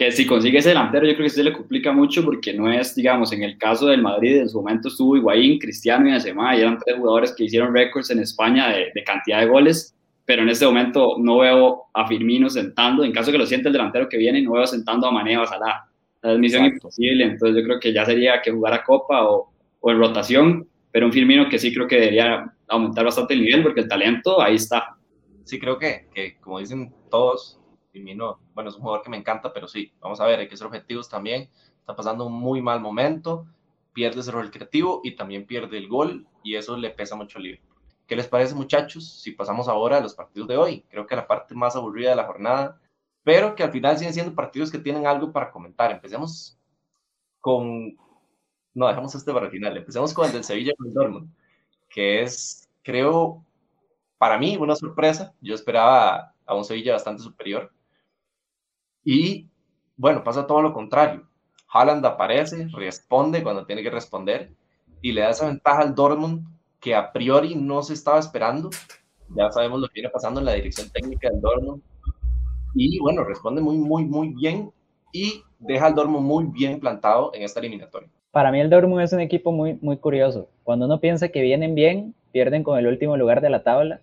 [0.00, 2.94] que si consigue ese delantero, yo creo que se le complica mucho porque no es,
[2.94, 6.62] digamos, en el caso del Madrid, en su momento estuvo Higuaín, Cristiano y Benzema, y
[6.62, 10.48] eran tres jugadores que hicieron récords en España de, de, cantidad de goles, pero en
[10.48, 14.16] este momento no veo a Firmino sentando, en caso que lo siente el delantero que
[14.16, 15.84] viene, no veo sentando a Mané o a Salah.
[16.22, 16.86] Es misión Exacto.
[16.86, 20.66] imposible, entonces yo creo que ya sería que jugar a Copa o, o en rotación,
[20.90, 24.40] pero un Firmino que sí creo que debería aumentar bastante el nivel porque el talento
[24.40, 24.96] ahí está.
[25.44, 27.59] Sí, creo que, que como dicen todos,
[27.90, 30.56] Firmino, bueno, es un jugador que me encanta, pero sí, vamos a ver, hay que
[30.56, 31.50] ser objetivos también.
[31.78, 33.46] Está pasando un muy mal momento,
[33.92, 37.44] pierde ese rol creativo y también pierde el gol, y eso le pesa mucho al
[37.44, 37.70] Liverpool.
[38.06, 39.08] ¿Qué les parece, muchachos?
[39.20, 42.16] Si pasamos ahora a los partidos de hoy, creo que la parte más aburrida de
[42.16, 42.80] la jornada,
[43.22, 45.92] pero que al final siguen siendo partidos que tienen algo para comentar.
[45.92, 46.58] Empecemos
[47.40, 47.96] con.
[48.74, 49.76] No, dejamos este para el final.
[49.76, 51.32] Empecemos con el del Sevilla con el Dortmund,
[51.88, 53.44] que es, creo,
[54.18, 55.34] para mí, una sorpresa.
[55.40, 57.72] Yo esperaba a un Sevilla bastante superior.
[59.10, 59.48] Y
[59.96, 61.26] bueno, pasa todo lo contrario.
[61.72, 64.52] Haaland aparece, responde cuando tiene que responder
[65.02, 66.46] y le da esa ventaja al Dortmund
[66.78, 68.70] que a priori no se estaba esperando.
[69.36, 71.82] Ya sabemos lo que viene pasando en la dirección técnica del Dortmund.
[72.76, 74.70] Y bueno, responde muy, muy, muy bien
[75.12, 78.08] y deja al Dortmund muy bien plantado en esta eliminatoria.
[78.30, 80.48] Para mí el Dortmund es un equipo muy, muy curioso.
[80.62, 84.02] Cuando uno piensa que vienen bien, pierden con el último lugar de la tabla.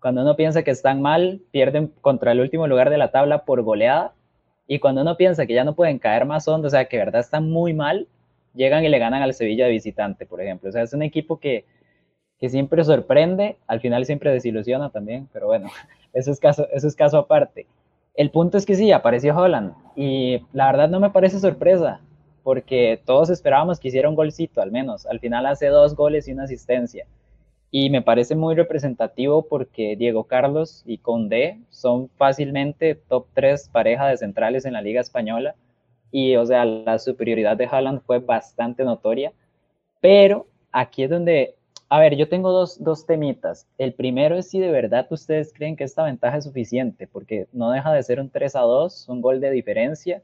[0.00, 3.62] Cuando uno piensa que están mal, pierden contra el último lugar de la tabla por
[3.62, 4.14] goleada
[4.70, 7.06] y cuando uno piensa que ya no pueden caer más hondo, o sea, que de
[7.06, 8.06] verdad están muy mal,
[8.54, 10.68] llegan y le ganan al Sevilla de visitante, por ejemplo.
[10.68, 11.64] O sea, es un equipo que,
[12.38, 15.70] que siempre sorprende, al final siempre desilusiona también, pero bueno,
[16.12, 17.66] eso es caso, eso es caso aparte.
[18.14, 22.02] El punto es que sí, apareció Holland y la verdad no me parece sorpresa,
[22.42, 25.06] porque todos esperábamos que hiciera un golcito al menos.
[25.06, 27.06] Al final hace dos goles y una asistencia
[27.70, 34.06] y me parece muy representativo porque Diego Carlos y Condé son fácilmente top 3 pareja
[34.08, 35.54] de centrales en la Liga Española
[36.10, 39.32] y o sea, la superioridad de Haaland fue bastante notoria,
[40.00, 41.54] pero aquí es donde
[41.90, 43.66] A ver, yo tengo dos, dos temitas.
[43.78, 47.70] El primero es si de verdad ustedes creen que esta ventaja es suficiente, porque no
[47.70, 50.22] deja de ser un 3 a 2, un gol de diferencia.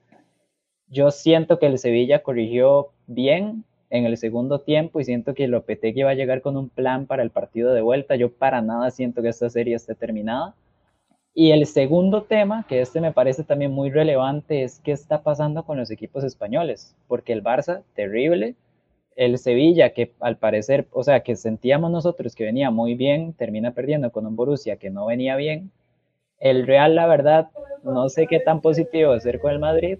[0.88, 6.02] Yo siento que el Sevilla corrigió bien en el segundo tiempo y siento que Lopetegui
[6.02, 8.16] va a llegar con un plan para el partido de vuelta.
[8.16, 10.57] Yo para nada siento que esta serie esté terminada.
[11.33, 15.64] Y el segundo tema, que este me parece también muy relevante, es qué está pasando
[15.64, 18.57] con los equipos españoles, porque el Barça, terrible,
[19.14, 23.74] el Sevilla, que al parecer, o sea, que sentíamos nosotros que venía muy bien, termina
[23.74, 25.70] perdiendo con un Borussia que no venía bien.
[26.40, 27.50] El Real, la verdad,
[27.85, 29.98] no sé qué tan positivo ser con el Madrid.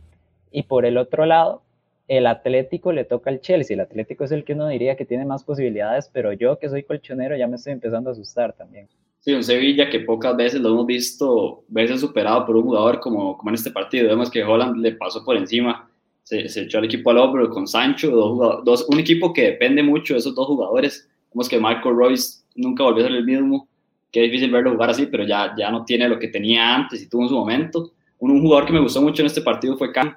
[0.51, 1.64] Y por el otro lado,
[2.09, 3.75] el Atlético le toca al Chelsea.
[3.75, 6.83] El Atlético es el que uno diría que tiene más posibilidades, pero yo que soy
[6.83, 8.89] colchonero ya me estoy empezando a asustar también.
[9.21, 13.39] Sí, un Sevilla que pocas veces lo hemos visto verse superado por un jugador como,
[13.39, 14.09] como en este partido.
[14.09, 15.89] Vemos que Holland le pasó por encima,
[16.23, 20.35] se, echó al equipo al hombro con Sancho, un equipo que depende mucho de esos
[20.35, 21.09] dos jugadores.
[21.33, 23.67] Vemos que Marco Royce nunca volvió a ser el mismo.
[24.13, 27.09] Qué difícil verlo jugar así, pero ya, ya no tiene lo que tenía antes y
[27.09, 27.93] tuvo en su momento.
[28.19, 30.17] Un, un jugador que me gustó mucho en este partido fue Khan.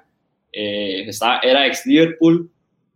[0.52, 2.50] Eh, está, era ex Liverpool,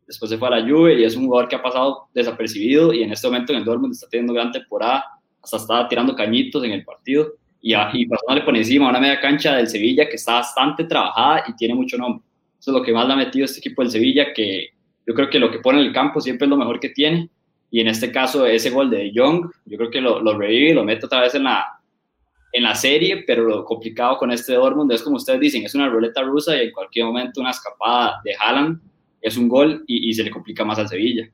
[0.07, 3.03] después se fue a la Juve y es un jugador que ha pasado desapercibido y
[3.03, 5.05] en este momento en el Dortmund está teniendo gran temporada
[5.43, 9.21] hasta estaba tirando cañitos en el partido y, y pasándole por encima a una media
[9.21, 12.25] cancha del Sevilla que está bastante trabajada y tiene mucho nombre.
[12.59, 14.69] Eso es lo que más le ha metido este equipo del Sevilla, que
[15.07, 17.29] yo creo que lo que pone en el campo siempre es lo mejor que tiene.
[17.71, 20.85] Y en este caso, ese gol de Young, yo creo que lo, lo revive, lo
[20.85, 21.82] mete otra vez en la,
[22.53, 25.89] en la serie, pero lo complicado con este Dortmund es como ustedes dicen, es una
[25.89, 28.81] ruleta rusa y en cualquier momento una escapada de Haaland
[29.21, 31.29] es un gol y, y se le complica más al Sevilla.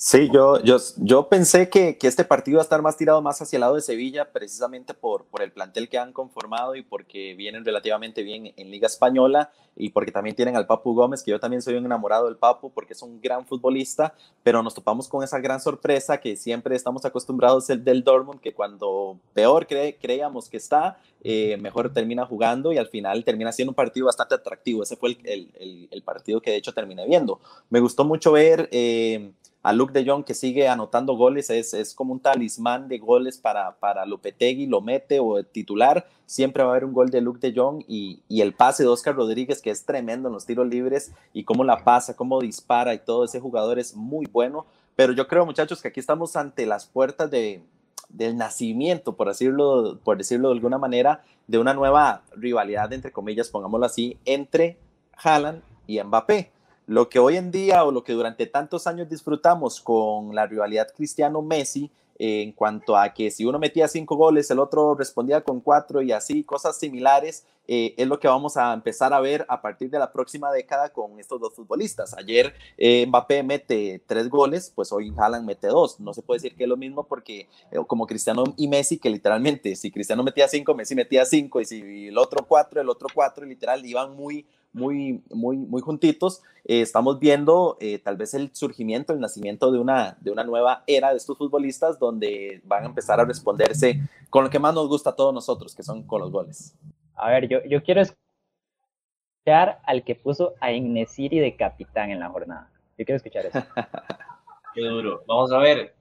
[0.00, 3.42] Sí, yo, yo, yo pensé que, que, este partido va a estar más tirado más
[3.42, 7.34] hacia el lado de Sevilla, precisamente por, por el plantel que han conformado y porque
[7.34, 11.40] vienen relativamente bien en Liga Española y porque también tienen al Papu Gómez, que yo
[11.40, 15.24] también soy un enamorado del Papu porque es un gran futbolista, pero nos topamos con
[15.24, 20.48] esa gran sorpresa que siempre estamos acostumbrados del, del Dortmund, que cuando peor cre, creíamos
[20.48, 24.84] que está, eh, mejor termina jugando y al final termina siendo un partido bastante atractivo.
[24.84, 27.40] Ese fue el, el, el partido que de hecho terminé viendo.
[27.68, 28.68] Me gustó mucho ver...
[28.70, 29.32] Eh,
[29.62, 33.38] a Luke de Jong que sigue anotando goles, es, es como un talismán de goles
[33.38, 37.40] para, para Lopetegui, lo mete o titular, siempre va a haber un gol de Luke
[37.40, 40.68] de Jong y, y, el pase de Oscar Rodríguez que es tremendo en los tiros
[40.68, 45.12] libres y cómo la pasa, cómo dispara y todo ese jugador es muy bueno, pero
[45.12, 47.62] yo creo muchachos que aquí estamos ante las puertas de,
[48.08, 53.48] del nacimiento, por decirlo, por decirlo de alguna manera, de una nueva rivalidad, entre comillas,
[53.48, 54.78] pongámoslo así, entre
[55.16, 56.52] Haaland y Mbappé
[56.88, 60.88] lo que hoy en día o lo que durante tantos años disfrutamos con la rivalidad
[60.96, 65.60] Cristiano-Messi, eh, en cuanto a que si uno metía cinco goles, el otro respondía con
[65.60, 69.60] cuatro y así, cosas similares, eh, es lo que vamos a empezar a ver a
[69.60, 72.14] partir de la próxima década con estos dos futbolistas.
[72.14, 76.00] Ayer eh, Mbappé mete tres goles, pues hoy Haaland mete dos.
[76.00, 79.10] No se puede decir que es lo mismo porque eh, como Cristiano y Messi, que
[79.10, 83.08] literalmente si Cristiano metía cinco, Messi metía cinco y si el otro cuatro, el otro
[83.12, 88.54] cuatro, literal, iban muy muy, muy, muy juntitos, eh, estamos viendo eh, tal vez el
[88.54, 92.86] surgimiento, el nacimiento de una, de una nueva era de estos futbolistas donde van a
[92.86, 94.00] empezar a responderse
[94.30, 96.74] con lo que más nos gusta a todos nosotros, que son con los goles.
[97.14, 102.28] A ver, yo, yo quiero escuchar al que puso a Inesiri de capitán en la
[102.28, 102.70] jornada.
[102.96, 103.60] Yo quiero escuchar eso.
[104.74, 105.22] Qué duro.
[105.26, 105.94] Vamos a ver.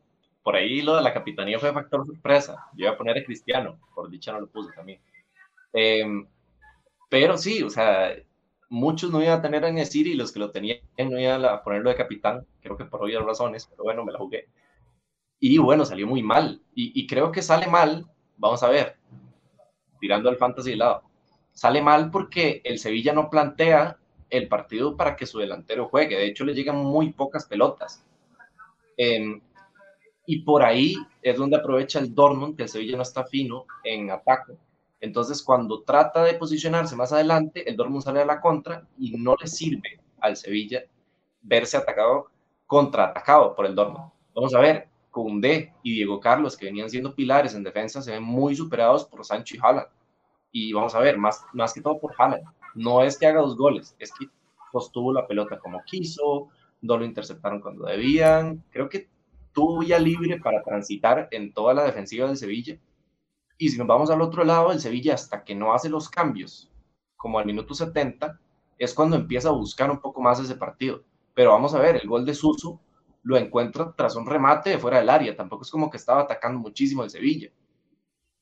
[0.44, 2.68] Por ahí lo de la capitanía fue factor sorpresa.
[2.74, 5.00] Yo iba a poner a Cristiano, por dicha no lo puse también.
[5.74, 6.06] Eh,
[7.10, 8.16] pero sí, o sea,
[8.70, 11.64] muchos no iban a tener a Nesiri y los que lo tenían no iban a
[11.64, 14.48] ponerlo de capitán, creo que por obvias razones, pero bueno, me la jugué.
[15.40, 16.62] Y bueno, salió muy mal.
[16.74, 18.06] Y, creo que sale mal,
[18.38, 18.98] vamos a ver,
[20.00, 21.04] tirando al fantasy lado,
[21.54, 23.98] sale mal porque el Sevilla no plantea
[24.30, 26.18] el partido para que su delantero juegue.
[26.18, 28.04] De hecho, le llegan muy pocas pelotas.
[28.98, 29.40] Eh,
[30.26, 34.12] y por ahí es donde aprovecha el Dortmund, que el Sevilla no está fino en
[34.12, 34.58] ataque
[35.00, 39.36] entonces, cuando trata de posicionarse más adelante, el Dortmund sale a la contra y no
[39.40, 40.84] le sirve al Sevilla
[41.42, 42.32] verse atacado,
[42.66, 44.12] contraatacado por el Dortmund.
[44.34, 48.24] Vamos a ver, Koundé y Diego Carlos, que venían siendo pilares en defensa, se ven
[48.24, 49.88] muy superados por Sancho y Haaland.
[50.52, 52.44] Y vamos a ver, más, más que todo por Haaland.
[52.74, 54.28] No es que haga dos goles, es que
[54.72, 56.50] sostuvo la pelota como quiso,
[56.82, 58.64] no lo interceptaron cuando debían.
[58.72, 59.10] Creo que
[59.54, 62.78] tuvo vía libre para transitar en toda la defensiva del Sevilla
[63.58, 66.72] y si nos vamos al otro lado, el Sevilla hasta que no hace los cambios,
[67.16, 68.40] como al minuto 70,
[68.78, 71.04] es cuando empieza a buscar un poco más ese partido.
[71.34, 72.80] Pero vamos a ver, el gol de Suso
[73.24, 76.60] lo encuentra tras un remate de fuera del área, tampoco es como que estaba atacando
[76.60, 77.52] muchísimo el Sevilla.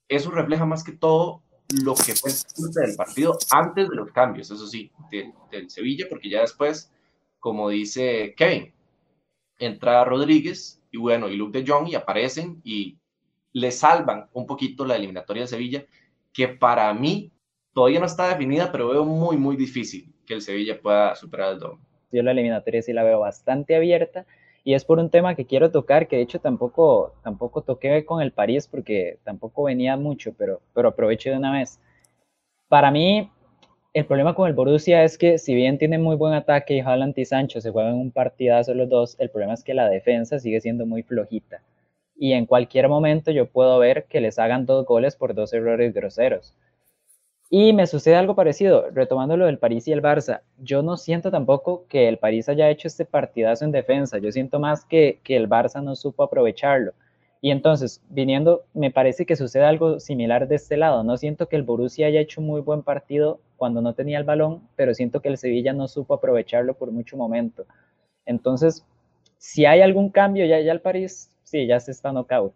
[0.08, 1.42] Eso refleja más que todo
[1.84, 6.42] lo que fue el partido antes de los cambios, eso sí, del, Sevilla, porque ya
[6.42, 6.92] después,
[7.40, 8.74] como dice Kevin,
[9.58, 13.00] entra Rodríguez y bueno, y Luke de Jong y aparecen y
[13.56, 15.86] le salvan un poquito la eliminatoria de Sevilla,
[16.34, 17.32] que para mí
[17.74, 21.62] todavía no está definida, pero veo muy, muy difícil que el Sevilla pueda superar el.
[22.12, 24.26] Yo la eliminatoria sí la veo bastante abierta
[24.66, 28.22] y es por un tema que quiero tocar, que de hecho tampoco, tampoco toqué con
[28.22, 31.80] el París porque tampoco venía mucho, pero, pero aprovecho de una vez.
[32.68, 33.32] Para mí,
[33.94, 37.18] el problema con el Borussia es que si bien tiene muy buen ataque y Haaland
[37.18, 40.60] y Sancho se juegan un partidazo los dos, el problema es que la defensa sigue
[40.60, 41.62] siendo muy flojita.
[42.18, 45.94] Y en cualquier momento yo puedo ver que les hagan dos goles por dos errores
[45.94, 46.56] groseros.
[47.50, 50.42] Y me sucede algo parecido, retomando lo del París y el Barça.
[50.58, 54.18] Yo no siento tampoco que el París haya hecho este partidazo en defensa.
[54.18, 56.94] Yo siento más que, que el Barça no supo aprovecharlo.
[57.42, 61.04] Y entonces, viniendo, me parece que sucede algo similar de este lado.
[61.04, 64.24] No siento que el Borussia haya hecho un muy buen partido cuando no tenía el
[64.24, 67.66] balón, pero siento que el Sevilla no supo aprovecharlo por mucho momento.
[68.26, 68.84] Entonces,
[69.38, 72.54] si hay algún cambio, ya, ya el París, sí, ya se está knockout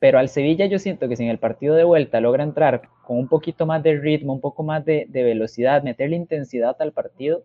[0.00, 3.18] pero al Sevilla yo siento que si en el partido de vuelta logra entrar con
[3.18, 7.44] un poquito más de ritmo, un poco más de, velocidad, meterle intensidad al partido,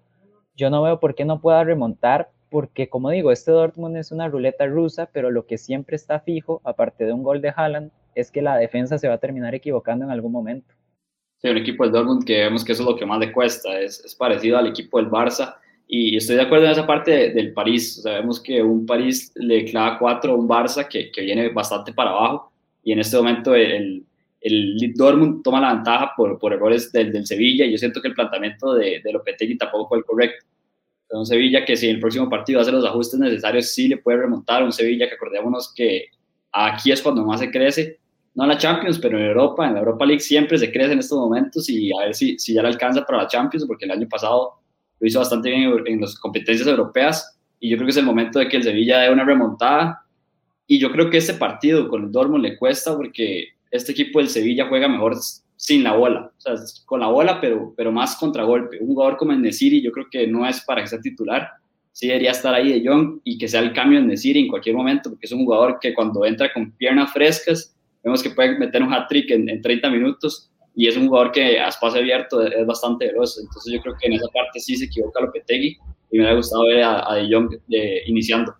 [0.56, 4.30] yo no veo por qué no pueda remontar, porque como digo, este Dortmund es una
[4.30, 8.32] ruleta rusa, pero lo que siempre está fijo, aparte de un gol de Haaland, es
[8.32, 10.74] que la defensa se va a terminar equivocando en algún momento.
[11.39, 13.78] Sí, un equipo del Dortmund que vemos que eso es lo que más le cuesta,
[13.82, 15.56] es, parecido al equipo del Barça,
[15.88, 18.02] y estoy de acuerdo en esa parte del París.
[18.02, 22.10] Sabemos que un París le clava cuatro a un Barça que, que, viene bastante para
[22.12, 22.52] abajo.
[22.84, 24.04] Y en este momento el,
[24.41, 27.65] el Dortmund toma la ventaja por, por errores del, del, Sevilla.
[27.65, 30.45] Y yo siento que el planteamiento de, de Lopetegui tampoco fue el correcto.
[31.12, 34.17] Un Sevilla que si en el próximo partido hace los ajustes necesarios, sí le puede
[34.17, 34.63] remontar.
[34.63, 36.08] Un Sevilla que acordémonos que
[36.52, 38.00] aquí es cuando más se crece.
[38.34, 39.67] No en la Champions, pero en Europa.
[39.67, 41.69] En la Europa League siempre se crece en estos momentos.
[41.69, 44.64] Y a ver si, si ya le alcanza para la Champions, porque el año pasado
[45.06, 48.39] lo hizo bastante bien en las competencias europeas y yo creo que es el momento
[48.39, 50.02] de que el Sevilla dé una remontada.
[50.65, 54.30] Y yo creo que este partido con el Dortmund le cuesta porque este equipo del
[54.30, 55.15] Sevilla juega mejor
[55.58, 58.80] sin la bola, o sea, con la bola pero, pero más contragolpe.
[58.82, 61.50] Un jugador como Nesiri yo creo que no es para que sea titular,
[61.91, 64.76] sí debería estar ahí de Jong y que sea el cambio en Nesiri en cualquier
[64.76, 68.82] momento porque es un jugador que cuando entra con piernas frescas vemos que puede meter
[68.82, 72.65] un hat-trick en, en 30 minutos y es un jugador que a espacio abierto es
[72.65, 73.39] bastante veloz.
[73.39, 75.77] Entonces yo creo que en esa parte sí se equivoca Lopetegui
[76.11, 78.55] y me ha gustado ver a, a De Jong de, iniciando.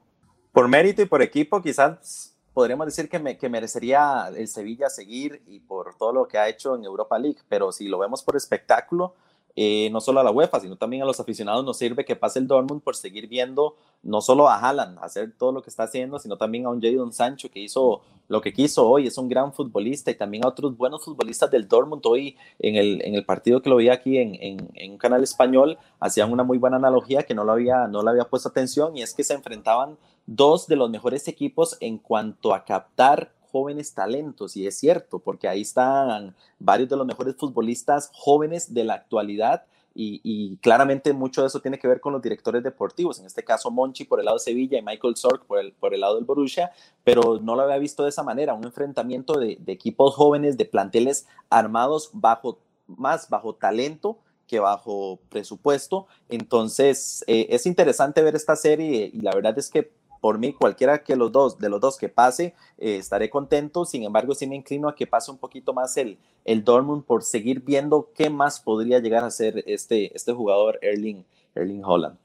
[0.52, 5.42] Por mérito y por equipo, quizás podríamos decir que, me, que merecería el Sevilla seguir
[5.46, 8.38] y por todo lo que ha hecho en Europa League, pero si lo vemos por
[8.38, 9.14] espectáculo,
[9.56, 12.40] eh, no solo a la UEFA, sino también a los aficionados nos sirve que pase
[12.40, 16.20] el Dortmund por seguir viendo no solo a Haaland hacer todo lo que está haciendo,
[16.20, 19.54] sino también a un Jadon Sancho que hizo lo que quiso hoy, es un gran
[19.54, 23.62] futbolista y también a otros buenos futbolistas del Dortmund hoy en el, en el partido
[23.62, 27.24] que lo vi aquí en, en, en, un canal español, hacían una muy buena analogía
[27.24, 30.68] que no lo, había, no le había puesto atención y es que se enfrentaban dos
[30.68, 35.62] de los mejores equipos en cuanto a captar jóvenes talentos, y es cierto, porque ahí
[35.62, 39.64] están varios de los mejores futbolistas jóvenes de la actualidad.
[39.98, 43.72] Y, claramente mucho de eso tiene que ver con los directores deportivos, en este caso
[43.72, 46.26] Monchi por el lado de Sevilla y Michael Sork por el, por el lado del
[46.26, 46.74] Borussia,
[47.06, 51.28] pero no lo había visto de esa manera, un enfrentamiento de, equipos jóvenes, de planteles
[51.50, 56.08] armados bajo, más bajo talento que bajo presupuesto.
[56.28, 59.94] Entonces, eh, es interesante ver esta serie y la verdad es que
[60.26, 63.86] por mí, cualquiera que los dos, de los dos que pase, eh, estaré contento.
[63.86, 67.22] Sin embargo, sí me inclino a que pase un poquito más el, el Dortmund por
[67.22, 72.18] seguir viendo qué más podría llegar a ser este, este jugador Erling, Erling Holland.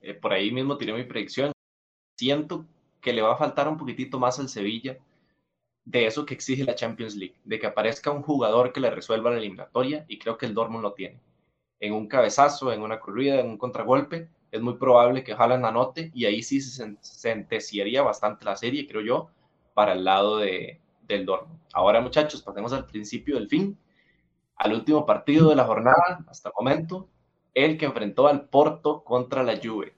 [0.00, 1.52] Eh, por ahí mismo tiré mi predicción.
[2.16, 2.64] Siento
[3.02, 4.96] que le va a faltar un poquitito más al Sevilla
[5.84, 9.32] de eso que exige la Champions League, de que aparezca un jugador que le resuelva
[9.32, 11.20] la eliminatoria y creo que el Dortmund lo tiene.
[11.78, 16.10] En un cabezazo, en una corrida, en un contragolpe, es muy probable que Haaland anote
[16.14, 19.30] y ahí sí se sentenciaría bastante la serie, creo yo,
[19.74, 21.60] para el lado de, del Dortmund.
[21.72, 23.78] Ahora, muchachos, pasemos al principio del fin,
[24.56, 27.08] al último partido de la jornada, hasta el momento,
[27.54, 29.94] el que enfrentó al Porto contra la Juve.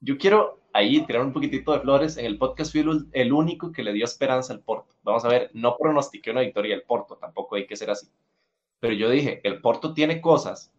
[0.00, 2.16] Yo quiero ahí tirar un poquitito de flores.
[2.16, 4.94] En el podcast fui el único que le dio esperanza al Porto.
[5.02, 8.08] Vamos a ver, no pronostiqué una victoria del Porto, tampoco hay que ser así.
[8.78, 10.72] Pero yo dije, el Porto tiene cosas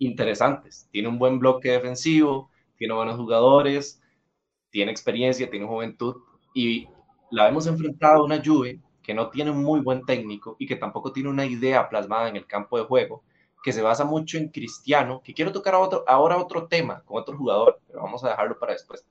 [0.00, 0.88] interesantes.
[0.90, 4.02] Tiene un buen bloque defensivo, tiene buenos jugadores,
[4.70, 6.16] tiene experiencia, tiene juventud
[6.54, 6.88] y
[7.30, 10.76] la hemos enfrentado a una Juve que no tiene un muy buen técnico y que
[10.76, 13.22] tampoco tiene una idea plasmada en el campo de juego,
[13.62, 17.36] que se basa mucho en Cristiano, que quiero tocar otro, ahora otro tema con otro
[17.36, 19.06] jugador, pero vamos a dejarlo para después.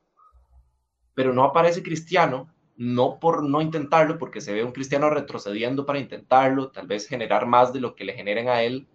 [1.14, 6.00] Pero no aparece Cristiano, no por no intentarlo, porque se ve un Cristiano retrocediendo para
[6.00, 8.88] intentarlo, tal vez generar más de lo que le generen a él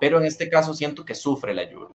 [0.00, 1.88] pero en este caso siento que sufre la Juve.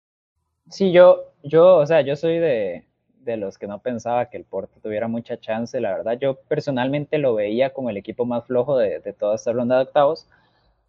[0.70, 2.86] Sí, yo, yo, o sea, yo soy de,
[3.28, 5.80] de los que no pensaba que el Porto tuviera mucha chance.
[5.80, 9.54] La verdad, yo personalmente lo veía como el equipo más flojo de, de toda esta
[9.54, 10.28] ronda de octavos,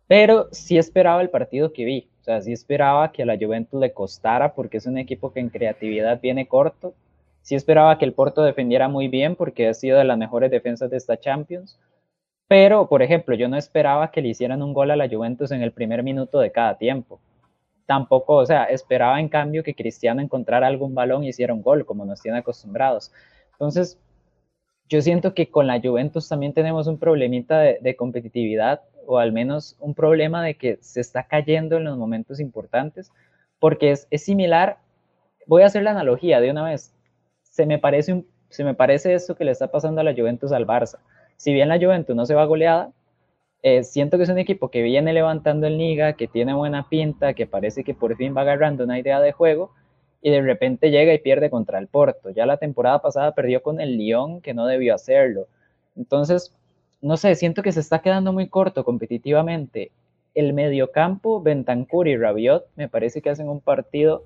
[0.07, 2.09] pero sí esperaba el partido que vi.
[2.21, 5.41] O sea, sí esperaba que a la Juventus le costara porque es un equipo que
[5.41, 6.95] en creatividad viene corto.
[7.43, 10.91] Sí esperaba que el Porto defendiera muy bien porque ha sido de las mejores defensas
[10.91, 11.79] de esta Champions.
[12.49, 15.63] Pero, por ejemplo, yo no esperaba que le hicieran un gol a la Juventus en
[15.63, 17.21] el primer minuto de cada tiempo
[17.89, 21.87] tampoco, o sea, esperaba en cambio que Cristiano encontrara algún balón y hiciera un gol,
[21.87, 23.11] como nos tiene acostumbrados.
[23.53, 23.99] Entonces,
[24.91, 29.75] yo siento que con la Juventus también tenemos un problemita de, competitividad, o al menos
[29.81, 33.11] un problema de que se está cayendo en los momentos importantes,
[33.59, 34.77] porque es, similar,
[35.47, 36.95] voy a hacer la analogía de una vez,
[37.41, 40.53] se me parece un, se me parece esto que le está pasando a la Juventus
[40.53, 40.99] al Barça.
[41.39, 42.93] Si bien la Juventus no se va goleada,
[43.63, 47.33] eh, siento que es un equipo que viene levantando el Liga, que tiene buena pinta,
[47.35, 49.73] que parece que por fin va agarrando una idea de juego
[50.21, 52.31] y de repente llega y pierde contra el Porto.
[52.31, 55.47] Ya la temporada pasada perdió con el Lyon, que no debió hacerlo.
[55.97, 56.53] Entonces,
[57.01, 59.93] no sé, siento que se está quedando muy corto competitivamente.
[60.35, 64.25] El mediocampo, Bentancur y Rabiot, me parece que hacen un partido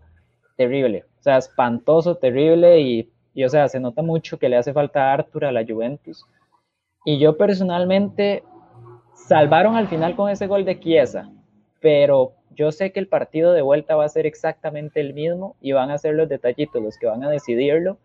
[0.56, 4.72] terrible, o sea, espantoso, terrible y, y o sea, se nota mucho que le hace
[4.72, 6.26] falta a Arthur a la Juventus.
[7.04, 8.44] Y yo personalmente
[9.14, 11.30] salvaron al final con ese gol de Chiesa,
[11.80, 15.72] pero yo sé que el partido de vuelta va a ser exactamente el mismo y
[15.72, 17.98] van a ser los detallitos los que van a decidirlo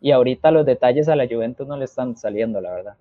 [0.00, 2.94] y ahorita los detalles a la Juventus no le están saliendo, la verdad.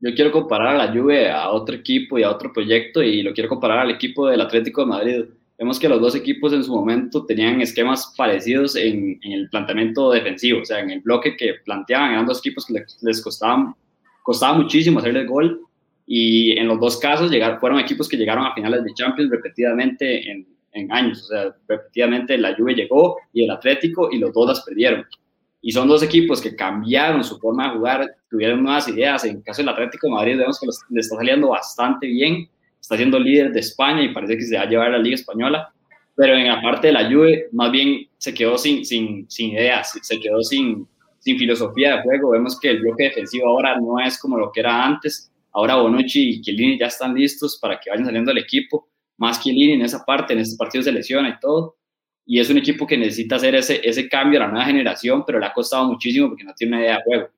[0.00, 3.32] Yo quiero comparar a la Juve a otro equipo y a otro proyecto y lo
[3.32, 5.24] quiero comparar al equipo del Atlético de Madrid.
[5.58, 10.60] Vemos que los dos equipos en su momento tenían esquemas parecidos en, el planteamiento defensivo,
[10.60, 13.74] o sea, en el bloque que planteaban, eran dos equipos que les, les costaban,
[14.22, 15.60] costaba muchísimo hacerle el gol
[16.06, 20.46] y en los dos casos fueron equipos que llegaron a finales de Champions repetidamente en,
[20.72, 21.22] en años.
[21.22, 25.04] O sea, repetidamente la Juve llegó y el Atlético y los dos las perdieron.
[25.60, 29.24] Y son dos equipos que cambiaron su forma de jugar, tuvieron nuevas ideas.
[29.24, 32.48] En el caso del Atlético de Madrid vemos que le está saliendo bastante bien.
[32.80, 35.14] Está siendo líder de España y parece que se va a llevar a la Liga
[35.14, 35.72] Española.
[36.16, 39.96] Pero en la parte de la Juve, más bien se quedó sin, sin, sin ideas,
[40.02, 40.86] se quedó sin,
[41.22, 42.30] sin filosofía de juego.
[42.30, 46.30] Vemos que el bloque defensivo ahora no es como lo que era antes Ahora Bonucci
[46.30, 48.88] y Chiellini ya están listos para que vayan saliendo del equipo.
[49.18, 51.76] Más Chiellini en esa parte, en este partido se lesiona y todo.
[52.24, 55.38] Y es un equipo que necesita hacer ese, ese cambio a la nueva generación, pero
[55.38, 57.28] le ha costado muchísimo porque no tiene una idea de juego.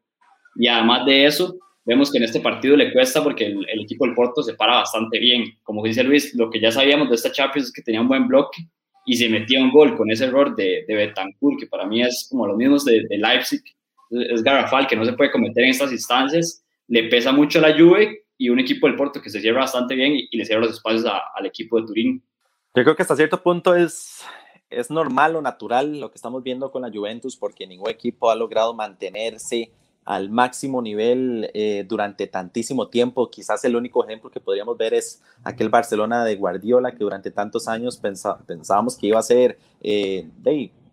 [0.56, 4.14] Y además de eso, vemos que en este partido le cuesta porque el, equipo del
[4.14, 5.58] Porto se para bastante bien.
[5.64, 8.28] Como dice Luis, lo que ya sabíamos de esta Champions es que tenía un buen
[8.28, 8.68] bloque
[9.06, 12.26] y se metía un gol con ese error de, de Betancourt, que para mí es
[12.30, 13.62] como lo mismo de, de Leipzig.
[14.10, 18.26] Es garrafal, que no se puede cometer en estas instancias le pesa mucho la Juve
[18.36, 21.04] y un equipo del Porto que se cierra bastante bien y, le cierra los espacios
[21.34, 22.24] al equipo de Turín.
[22.74, 24.22] Yo creo que hasta cierto punto es,
[24.68, 28.34] es normal o natural lo que estamos viendo con la Juventus porque ningún equipo ha
[28.34, 29.70] logrado mantenerse
[30.04, 33.30] al máximo nivel eh, durante tantísimo tiempo.
[33.30, 37.68] Quizás el único ejemplo que podríamos ver es aquel Barcelona de Guardiola que durante tantos
[37.68, 38.00] años
[38.46, 40.28] pensábamos que iba a ser eh,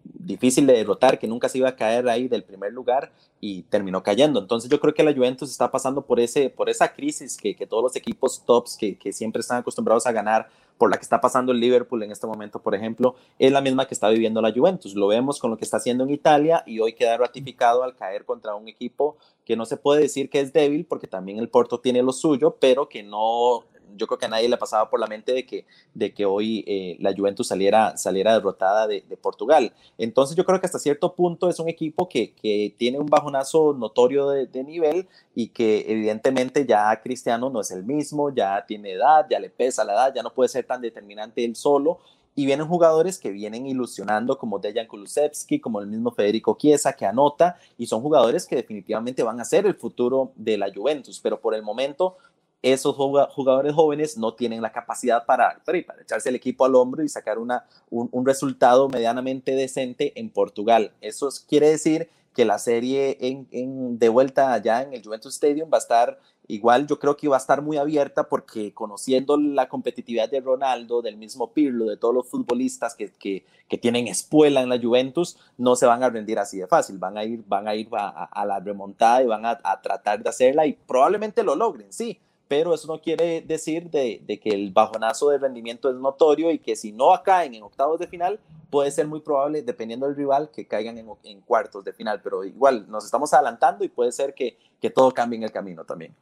[0.04, 4.04] difícil de derrotar, que nunca se iba a caer ahí del primer lugar y terminó
[4.04, 4.40] cayendo.
[4.40, 7.68] Entonces yo creo que la Juventus está pasando por, ese, por esa crisis que, que
[7.68, 10.50] todos los equipos tops que, que, siempre están acostumbrados a ganar,
[10.82, 13.86] por la que está pasando el Liverpool en este momento, por ejemplo, es la misma
[13.86, 14.96] que está viviendo la Juventus.
[14.96, 18.26] Lo vemos con lo que está haciendo en Italia y hoy queda ratificado al caer
[18.26, 19.16] contra un equipo
[19.46, 22.58] que no se puede decir que es débil, porque también el Porto tiene lo suyo,
[22.60, 23.64] pero que no
[23.98, 26.64] yo creo que a nadie le pasaba por la mente de que, de que hoy
[26.68, 29.74] eh, la Juventus saliera, saliera derrotada de, Portugal.
[29.98, 33.74] Entonces yo creo que hasta cierto punto es un equipo que, que tiene un bajonazo
[33.74, 38.94] notorio de, de, nivel y que evidentemente ya Cristiano no es el mismo, ya tiene
[38.94, 42.00] edad, ya le pesa la edad, ya no puede ser tan determinante él solo
[42.36, 47.06] y vienen jugadores que vienen ilusionando como Dejan Kulusevski, como el mismo Federico Chiesa que
[47.06, 51.42] anota y son jugadores que definitivamente van a ser el futuro de la Juventus, pero
[51.42, 52.18] por el momento
[52.62, 57.10] esos jugadores jóvenes no tienen la capacidad para, para, echarse el equipo al hombro y
[57.10, 60.94] sacar una, un, resultado medianamente decente en Portugal.
[61.02, 65.78] Eso quiere decir que la serie en, de vuelta allá en el Juventus Stadium va
[65.78, 70.30] a estar igual, yo creo que va a estar muy abierta porque conociendo la competitividad
[70.30, 74.70] de Ronaldo, del mismo Pirlo, de todos los futbolistas que, que, que tienen espuela en
[74.70, 77.76] la Juventus, no se van a rendir así de fácil, van a ir, van a,
[77.76, 81.92] ir a, la remontada y van a, a tratar de hacerla y probablemente lo logren,
[81.92, 82.20] sí,
[82.52, 86.76] pero eso no quiere decir de, que el bajonazo de rendimiento es notorio y que
[86.76, 90.68] si no caen en octavos de final, puede ser muy probable, dependiendo del rival, que
[90.68, 94.58] caigan en, cuartos de final, pero igual nos estamos adelantando y puede ser que,
[94.94, 96.14] todo cambie en el camino también.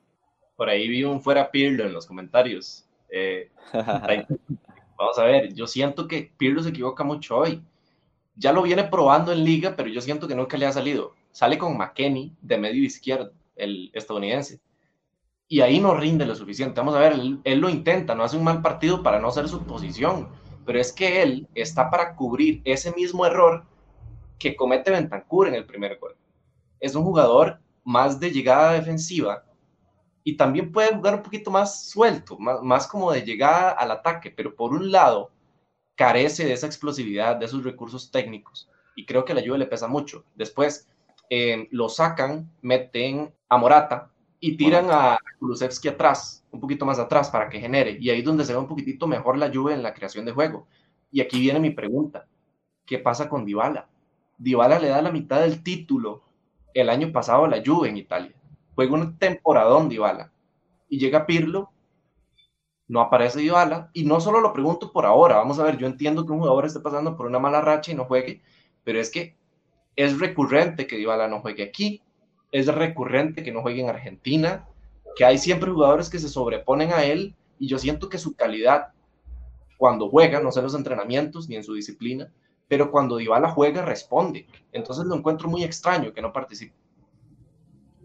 [0.55, 2.85] Por ahí vi un fuera Pirlo en los comentarios.
[3.09, 3.49] Eh,
[4.99, 7.63] vamos a ver, yo siento que Pirlo se equivoca mucho hoy.
[8.35, 11.15] Ya lo viene probando en liga, pero yo siento que nunca le ha salido.
[11.31, 14.59] sale con McKenny de medio izquierdo, el estadounidense.
[15.49, 16.79] Y ahí no rinde lo suficiente.
[16.79, 19.49] Vamos a ver, él, él lo intenta, no hace un mal partido para no ser
[19.49, 20.29] su posición,
[20.65, 23.65] pero es que él está para cubrir ese mismo error
[24.37, 26.15] que comete Bentancur en el primer gol.
[26.79, 29.43] Es un jugador más de llegada defensiva
[30.23, 34.31] y también puede jugar un poquito más suelto, más, más como de llegada al ataque,
[34.31, 35.31] pero por un lado
[35.95, 38.69] carece de esa explosividad, de esos recursos técnicos
[38.99, 40.25] y creo que la Juve le pesa mucho.
[40.35, 40.89] Después
[41.29, 47.29] eh, lo sacan, meten a Morata y tiran a Kulusevski atrás, un poquito más atrás
[47.29, 47.97] para que genere.
[47.99, 50.31] Y ahí es donde se ve un poquitito mejor la Juve en la creación de
[50.31, 50.67] juego.
[51.11, 52.27] Y aquí viene mi pregunta,
[52.85, 53.89] ¿qué pasa con Dybala?
[54.37, 56.23] Dybala le da la mitad del título
[56.73, 58.33] el año pasado a la Juve en Italia.
[58.75, 60.31] Juega un temporadón Dybala.
[60.87, 61.71] Y llega Pirlo,
[62.87, 66.25] no aparece Dybala y no solo lo pregunto por ahora, vamos a ver, yo entiendo
[66.25, 68.41] que un jugador esté pasando por una mala racha y no juegue,
[68.83, 69.37] pero es que
[69.95, 72.01] es recurrente que Dybala no juegue aquí,
[72.51, 74.67] es recurrente que no juegue en Argentina,
[75.15, 78.89] que hay siempre jugadores que se sobreponen a él y yo siento que su calidad
[79.77, 82.31] cuando juega, no sé en los entrenamientos ni en su disciplina,
[82.67, 84.47] pero cuando Dybala juega responde.
[84.71, 86.75] Entonces lo encuentro muy extraño que no participe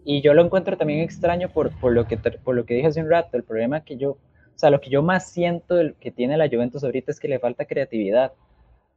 [0.05, 3.01] y yo lo encuentro también extraño por, por, lo que, por lo que dije hace
[3.01, 4.19] un rato, el problema que yo, o
[4.55, 7.65] sea, lo que yo más siento que tiene la Juventus ahorita es que le falta
[7.65, 8.31] creatividad.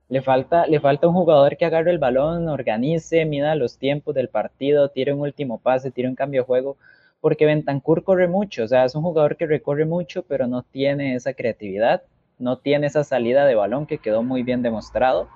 [0.09, 4.29] Le falta, le falta un jugador que agarre el balón, organice, mida los tiempos del
[4.29, 6.79] partido, tire un último pase, tire un cambio de juego,
[7.21, 11.15] porque Bentancur corre mucho, o sea, es un jugador que recorre mucho, pero no tiene
[11.15, 12.03] esa creatividad,
[12.39, 15.29] no tiene esa salida de balón que quedó muy bien demostrado.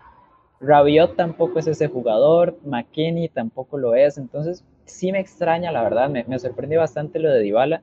[0.60, 6.08] Rabiot tampoco es ese jugador, McKinney tampoco lo es, entonces sí me extraña, la verdad,
[6.08, 7.82] me, me sorprendió bastante lo de Dybala.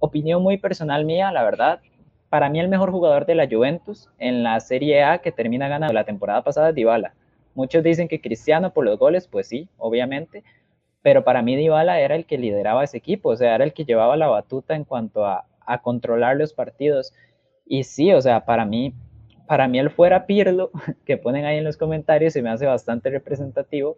[0.00, 1.80] Opinión muy personal mía, la verdad,
[2.28, 5.94] para mí el mejor jugador de la Juventus en la Serie A que termina ganando
[5.94, 7.14] la temporada pasada es Dybala.
[7.54, 10.44] Muchos dicen que Cristiano por los goles, pues sí, obviamente,
[11.02, 13.84] pero para mí Dybala era el que lideraba ese equipo, o sea, era el que
[13.84, 15.46] llevaba la batuta en cuanto a,
[15.82, 17.12] controlar los partidos.
[17.64, 18.94] Y sí, o sea, para mí,
[19.46, 20.70] para mí el fuera Pirlo,
[21.06, 23.96] que ponen ahí en los comentarios, se me hace bastante representativo,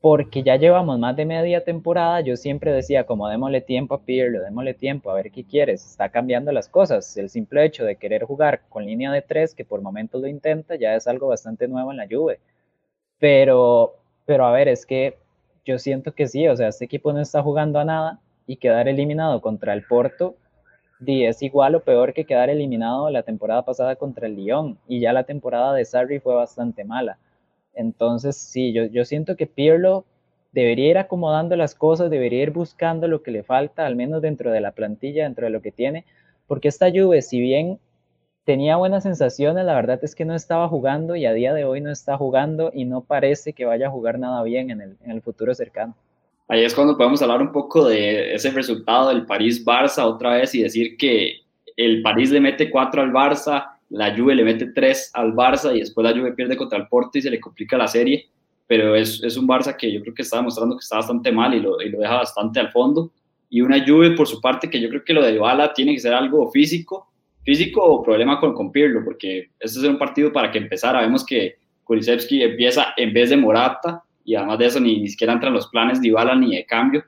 [0.00, 4.42] porque ya llevamos más de media temporada, yo siempre decía como démosle tiempo a Pirlo,
[4.42, 8.24] démosle tiempo a ver qué quieres, está cambiando las cosas, el simple hecho de querer
[8.24, 11.90] jugar con línea de tres, que por momentos lo intenta, ya es algo bastante nuevo
[11.90, 12.40] en la Juve,
[13.18, 15.18] pero, pero a ver, es que
[15.64, 18.88] yo siento que sí, o sea, este equipo no está jugando a nada y quedar
[18.88, 20.36] eliminado contra el Porto
[21.04, 25.12] es igual o peor que quedar eliminado la temporada pasada contra el Lyon y ya
[25.12, 27.18] la temporada de Sarri fue bastante mala.
[27.76, 30.04] Entonces, sí, yo, yo siento que Pirlo
[30.52, 34.50] debería ir acomodando las cosas, debería ir buscando lo que le falta, al menos dentro
[34.50, 36.04] de la plantilla, dentro de lo que tiene,
[36.46, 37.78] porque esta Juve, si bien
[38.44, 41.80] tenía buenas sensaciones, la verdad es que no estaba jugando y a día de hoy
[41.80, 45.10] no está jugando y no parece que vaya a jugar nada bien en el, en
[45.10, 45.94] el futuro cercano.
[46.48, 50.62] Ahí es cuando podemos hablar un poco de ese resultado del París-Barça otra vez y
[50.62, 51.40] decir que
[51.76, 55.80] el París le mete 4 al Barça, la Juve le mete 3 al Barça y
[55.80, 58.28] después la Juve pierde contra el Porto y se le complica la serie,
[58.66, 61.54] pero es, es un Barça que yo creo que está demostrando que está bastante mal
[61.54, 63.12] y lo, y lo, deja bastante al fondo.
[63.48, 66.00] Y una Juve, por su parte, que yo creo que lo de Dybala tiene que
[66.00, 67.08] ser algo físico,
[67.44, 71.00] físico o problema con, con Pirlo, porque este es un partido para que empezara.
[71.00, 75.32] Vemos que Kulisevski empieza en vez de Morata y además de eso ni, ni siquiera
[75.32, 77.04] entran los planes de Dybala ni de cambio.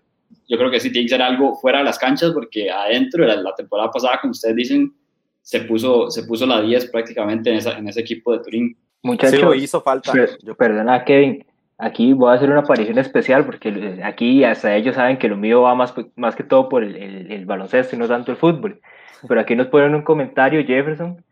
[0.49, 3.35] Yo creo que sí tiene que ser algo fuera de las canchas porque adentro, la,
[3.35, 4.95] la temporada pasada, como ustedes dicen,
[5.49, 8.77] se puso, se puso la 10 prácticamente en, esa, en ese equipo de Turín.
[9.03, 10.13] Muchachos, sí, hizo falta.
[10.43, 11.43] Yo, perdona, Kevin,
[11.79, 15.63] aquí voy a hacer una aparición especial porque aquí hasta ellos saben que lo mío
[15.63, 18.79] va más, más que todo por el, el, el baloncesto y no tanto el fútbol.
[19.27, 21.25] Pero aquí nos ponen un comentario, Jefferson,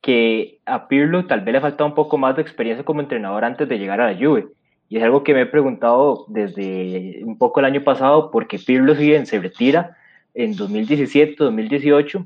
[0.00, 3.68] que a Pirlo tal vez le falta un poco más de experiencia como entrenador antes
[3.68, 4.46] de llegar a la Juve.
[4.88, 8.94] Y es algo que me he preguntado desde un poco el año pasado, porque Pirlo,
[8.94, 9.96] si bien se retira
[10.32, 12.24] en 2017, 2018,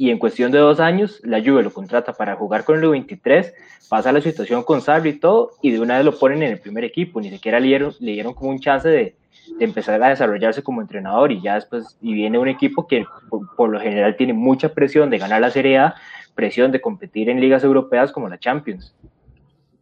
[0.00, 3.52] y en cuestión de dos años la Juve lo contrata para jugar con el U23,
[3.90, 6.58] pasa la situación con Sarri y todo, y de una vez lo ponen en el
[6.58, 9.14] primer equipo, ni siquiera le dieron, le dieron como un chance de,
[9.58, 13.04] de, empezar a desarrollarse como entrenador, y ya después, y viene un equipo que
[13.58, 15.94] por, lo general tiene mucha presión de ganar la Serie A,
[16.34, 18.94] presión de competir en ligas europeas como la Champions.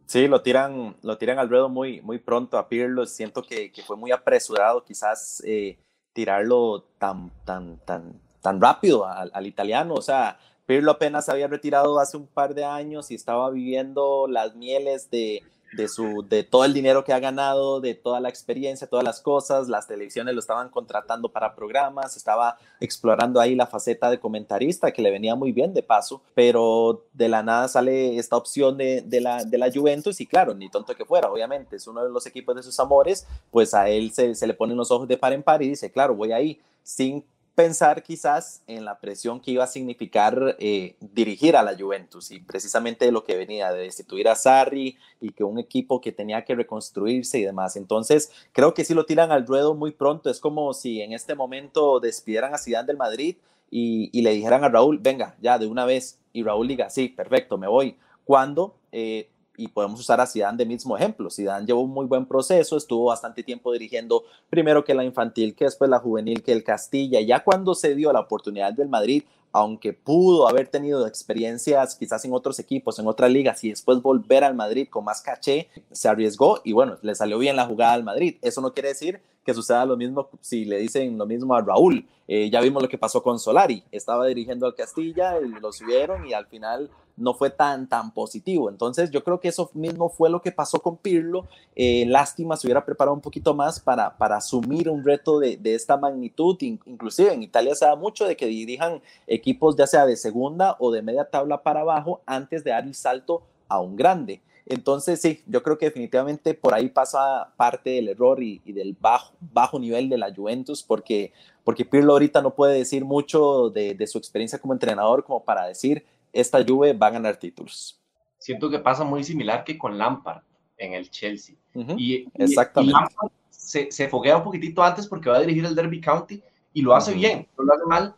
[0.05, 3.83] Sí, lo tiran, lo tiran al ruedo muy, muy pronto a Pirlo, siento que, que
[3.83, 5.77] fue muy apresurado quizás eh,
[6.11, 9.93] tirarlo tan, tan, tan tan rápido al, al, italiano.
[9.93, 14.55] O sea, Pirlo apenas había retirado hace un par de años y estaba viviendo las
[14.55, 15.41] mieles de,
[15.73, 19.21] de, su, de todo el dinero que ha ganado, de toda la experiencia, todas las
[19.21, 19.67] cosas.
[19.67, 25.01] Las televisiones lo estaban contratando para programas, estaba explorando ahí la faceta de comentarista que
[25.01, 29.21] le venía muy bien de paso, pero de la nada sale esta opción de, de
[29.21, 32.25] la, de la Juventus y claro, ni tonto que fuera, obviamente, es uno de los
[32.25, 35.33] equipos de sus amores, pues a él se, se le ponen los ojos de par
[35.33, 37.23] en par y dice, claro, voy ahí, sin
[37.59, 42.39] pensar quizás en la presión que iba a significar eh, dirigir a la Juventus y
[42.39, 46.55] precisamente lo que venía de destituir a Sarri y que un equipo que tenía que
[46.55, 47.75] reconstruirse y demás.
[47.75, 50.29] Entonces, creo que si lo tiran al ruedo muy pronto.
[50.29, 53.35] Es como si en este momento despidieran a Zidane del Madrid
[53.69, 56.17] y, le dijeran a Raúl, venga, ya de una vez.
[56.31, 57.97] Y Raúl diga, sí, perfecto, me voy.
[58.23, 59.29] Cuando eh,
[59.59, 61.29] y podemos usar a Zidane de mismo ejemplo.
[61.29, 65.65] Zidane llevó un muy buen proceso, estuvo bastante tiempo dirigiendo primero que la infantil, que
[65.65, 67.19] después la juvenil, que el Castilla.
[67.19, 72.33] Ya cuando se dio la oportunidad del Madrid, aunque pudo haber tenido experiencias quizás en
[72.33, 76.61] otros equipos, en otras ligas y después volver al Madrid con más caché, se arriesgó
[76.63, 78.37] y bueno, le salió bien la jugada al Madrid.
[78.41, 82.07] Eso no quiere decir que suceda lo mismo si le dicen lo mismo a Raúl.
[82.27, 86.33] Eh, ya vimos lo que pasó con Solari, estaba dirigiendo al Castilla, lo subieron y
[86.33, 88.69] al final no fue tan, tan positivo.
[88.69, 91.47] Entonces yo creo que eso mismo fue lo que pasó con Pirlo.
[91.75, 95.75] Eh, lástima, se hubiera preparado un poquito más para, para asumir un reto de, de,
[95.75, 96.57] esta magnitud.
[96.61, 100.91] Inclusive en Italia se da mucho de que dirijan equipos ya sea de segunda o
[100.91, 104.41] de media tabla para abajo antes de dar el salto a un grande.
[104.69, 108.95] Entonces, sí, yo creo que definitivamente por ahí pasa parte del error y, y, del
[108.99, 113.95] bajo, bajo nivel de la Juventus, porque, porque Pirlo ahorita no puede decir mucho de,
[113.95, 117.99] de su experiencia como entrenador como para decir esta Juve va a ganar títulos.
[118.37, 120.43] Siento que pasa muy similar que con Lampard
[120.77, 121.55] en el Chelsea.
[121.73, 121.95] Uh -huh.
[121.97, 122.97] y, Exactamente.
[122.97, 126.41] Y Lampard se, se, foguea un poquitito antes porque va a dirigir el Derby County
[126.73, 127.17] y lo hace uh -huh.
[127.17, 128.15] bien, no lo hace mal,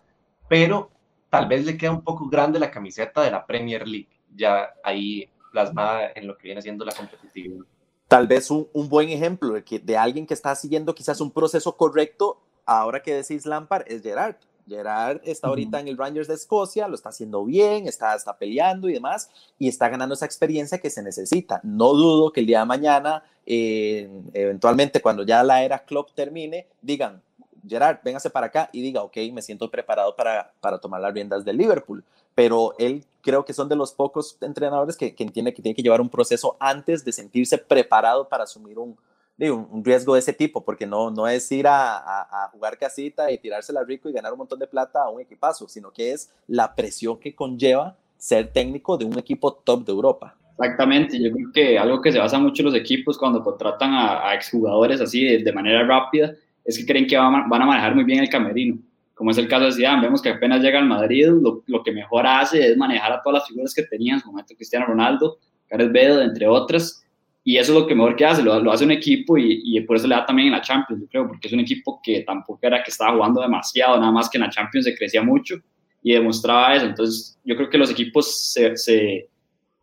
[0.48, 0.90] pero
[1.30, 5.30] tal vez le queda un poco grande la camiseta de la Premier League, ya ahí
[5.52, 7.66] plasmada en lo que viene siendo la competitividad.
[8.08, 11.32] Tal vez un, un buen ejemplo de, que, de alguien que está siguiendo quizás un
[11.32, 14.36] proceso correcto, ahora que decís Lampard, es Gerard
[14.68, 18.90] Gerard está ahorita en el Rangers de Escocia, lo está haciendo bien, está, está peleando
[18.90, 21.60] y demás, y está ganando esa experiencia que se necesita.
[21.64, 26.68] No dudo que el día de mañana, eh, eventualmente cuando ya la era Klopp termine,
[26.82, 27.22] digan,
[27.68, 31.46] Gerard, véngase para acá y diga, ok, me siento preparado para, para tomar las riendas
[31.46, 32.04] del Liverpool.
[32.34, 35.84] Pero él creo que son de los pocos entrenadores que, que entiende que tiene que
[35.84, 38.98] llevar un proceso antes de sentirse preparado para asumir un,
[39.40, 43.38] un, riesgo de ese tipo, porque no, no es ir a, a, jugar casita y
[43.38, 46.76] tirársela rico y ganar un montón de plata a un equipazo, sino que es la
[46.76, 50.36] presión que conlleva ser técnico de un equipo top de Europa.
[50.60, 54.30] Exactamente, yo creo que algo que se basa mucho en los equipos cuando contratan a,
[54.30, 57.96] a exjugadores así de, de, manera rápida es que creen que van, van, a manejar
[57.96, 58.78] muy bien el camerino,
[59.16, 61.92] como es el caso de Zidane, vemos que apenas llega al Madrid, lo, lo que
[61.92, 65.40] mejor hace es manejar a todas las figuras que tenía en su momento Cristiano Ronaldo,
[65.68, 67.04] Gareth Bale, entre otras,
[67.44, 69.82] y eso es lo que mejor que hace, lo, lo hace un equipo y, y,
[69.82, 72.22] por eso le da también en la Champions, yo creo, porque es un equipo que
[72.22, 75.56] tampoco era que estaba jugando demasiado, nada más que en la Champions se crecía mucho
[76.04, 76.86] y demostraba eso.
[76.86, 79.30] Entonces, yo creo que los equipos se, se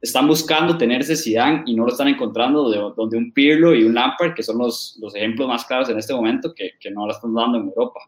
[0.00, 3.84] están buscando tener ese Zidane y no lo están encontrando de, donde un Pirlo y
[3.84, 7.06] un Lampard, que son los, los ejemplos más claros en este momento, que, que no
[7.06, 8.00] lo están dando en Europa.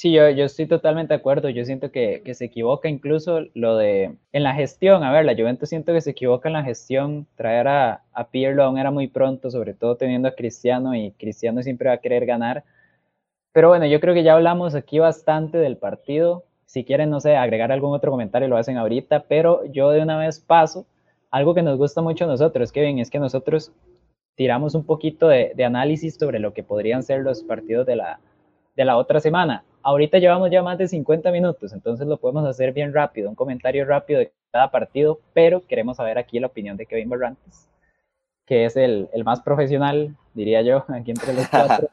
[0.00, 1.48] Sí, yo, yo estoy totalmente de acuerdo.
[1.48, 5.02] Yo siento que, que, se equivoca incluso lo de en la gestión.
[5.02, 7.26] A ver, la Juventus siento que se equivoca en la gestión.
[7.34, 11.64] Traer a, a Pirlo aún era muy pronto, sobre todo teniendo a Cristiano y Cristiano
[11.64, 12.62] siempre va a querer ganar.
[13.52, 16.44] Pero bueno, yo creo que ya hablamos aquí bastante del partido.
[16.64, 19.24] Si quieren, no sé, agregar algún otro comentario, lo hacen ahorita.
[19.28, 20.86] Pero yo de una vez paso.
[21.32, 23.72] Algo que nos gusta mucho a nosotros, Kevin, es que nosotros
[24.36, 28.20] tiramos un poquito de, de análisis sobre lo que podrían ser los partidos de la,
[28.76, 32.72] de la otra semana ahorita llevamos ya más de 50 minutos, entonces lo podemos hacer
[32.72, 36.86] bien rápido, un comentario rápido de cada partido, pero queremos saber aquí la opinión de
[36.86, 37.68] Kevin Barrantes,
[38.46, 41.88] que es el, el más profesional, diría yo, aquí entre los cuatro.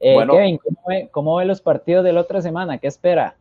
[0.00, 2.78] Eh, bueno, Kevin, ¿cómo ve, ¿cómo ve los partidos de la otra semana?
[2.78, 3.36] ¿Qué espera?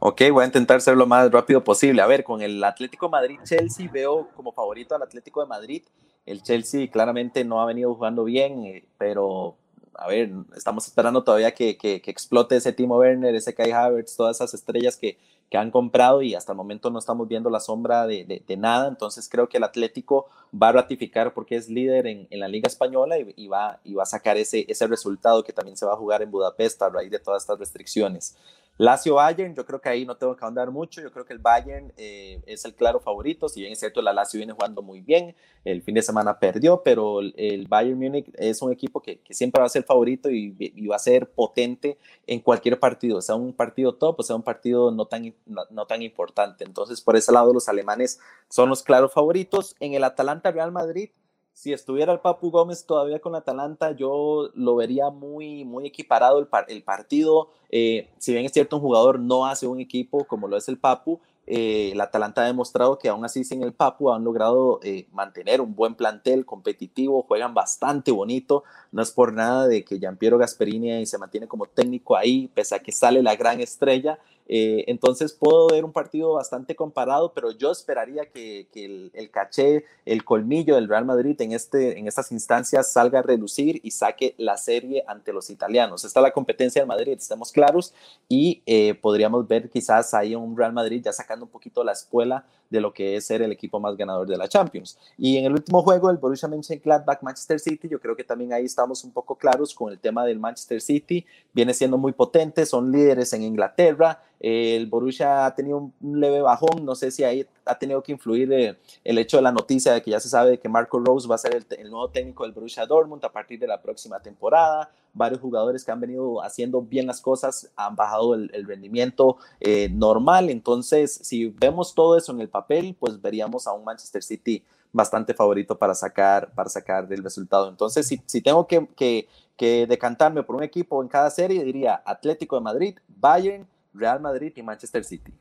[0.00, 2.00] Ok, voy a intentar ser lo más rápido posible.
[2.02, 5.82] A ver, con el Atlético Madrid-Chelsea veo como favorito al Atlético de Madrid.
[6.24, 9.56] El Chelsea claramente no ha venido jugando bien, eh, pero
[9.98, 14.36] a ver, estamos esperando todavía que, que, explote ese Timo Werner, ese Kai Havertz, todas
[14.36, 15.18] esas estrellas que,
[15.50, 18.86] que han comprado y hasta el momento no estamos viendo la sombra de, de, nada.
[18.86, 22.68] Entonces creo que el Atlético va a ratificar porque es líder en, en la Liga
[22.68, 25.94] Española y, y, va, y va a sacar ese, ese resultado que también se va
[25.94, 28.36] a jugar en Budapest a raíz de todas estas restricciones.
[28.78, 31.02] Lazio Bayern, yo creo que ahí no tengo que ahondar mucho.
[31.02, 33.48] Yo creo que el Bayern eh, es el claro favorito.
[33.48, 35.34] Si bien es cierto, la Lazio viene jugando muy bien.
[35.64, 39.66] El fin de semana perdió, pero el, Bayern Múnich es un equipo que, siempre va
[39.66, 44.20] a ser favorito y, va a ser potente en cualquier partido, sea un partido top
[44.20, 46.64] o sea un partido no tan, no tan importante.
[46.64, 49.74] Entonces, por ese lado, los alemanes son los claros favoritos.
[49.80, 51.10] En el Atalanta Real Madrid
[51.58, 56.46] si estuviera el Papu Gómez todavía con Atalanta, yo lo vería muy, muy equiparado el,
[56.68, 57.48] el partido.
[57.68, 60.78] Eh, si bien es cierto, un jugador no hace un equipo como lo es el
[60.78, 65.08] Papu, eh, el Atalanta ha demostrado que aún así sin el Papu han logrado eh,
[65.10, 70.38] mantener un buen plantel competitivo, juegan bastante bonito, no es por nada de que Giampiero
[70.38, 75.34] Gasperini se mantiene como técnico ahí, pese a que sale la gran estrella, eh, entonces
[75.34, 80.88] puedo ver un partido bastante comparado, pero yo esperaría que, el, caché, el colmillo del
[80.88, 85.32] Real Madrid en, este, en estas instancias salga a reducir y saque la serie ante
[85.32, 86.04] los italianos.
[86.04, 87.94] Esta es la competencia del Madrid, estamos claros,
[88.28, 92.44] y eh, podríamos ver quizás ahí un Real Madrid ya sacando un poquito la escuela
[92.70, 94.98] de lo que es ser el equipo más ganador de la Champions.
[95.16, 98.64] Y en el último juego, el Borussia Mönchengladbach Manchester City, yo creo que también ahí
[98.64, 102.92] estamos un poco claros con el tema del Manchester City, viene siendo muy potente, son
[102.92, 107.78] líderes en Inglaterra, el Borussia ha tenido un leve bajón, no sé si ahí ha
[107.78, 110.68] tenido que influir eh, el hecho de la noticia de que ya se sabe que
[110.68, 113.82] Marco Rose va a ser el, nuevo técnico del Borussia Dortmund a partir de la
[113.82, 114.90] próxima temporada.
[115.12, 120.50] Varios jugadores que han venido haciendo bien las cosas han bajado el, rendimiento eh, normal.
[120.50, 124.62] Entonces, si vemos todo eso en el papel, pues veríamos a un Manchester City
[124.92, 127.68] bastante favorito para sacar, para sacar del resultado.
[127.68, 132.56] Entonces, si, tengo que, que, que decantarme por un equipo en cada serie, diría Atlético
[132.56, 133.66] de Madrid, Bayern,
[133.98, 135.32] Real Madrid y Manchester City.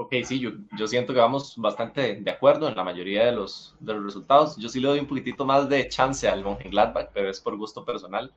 [0.00, 3.74] Ok, sí, yo, yo siento que vamos bastante de acuerdo en la mayoría de los,
[3.80, 4.56] de los resultados.
[4.56, 7.84] Yo sí le doy un poquitito más de chance al Mönchengladbach, pero es por gusto
[7.84, 8.32] personal.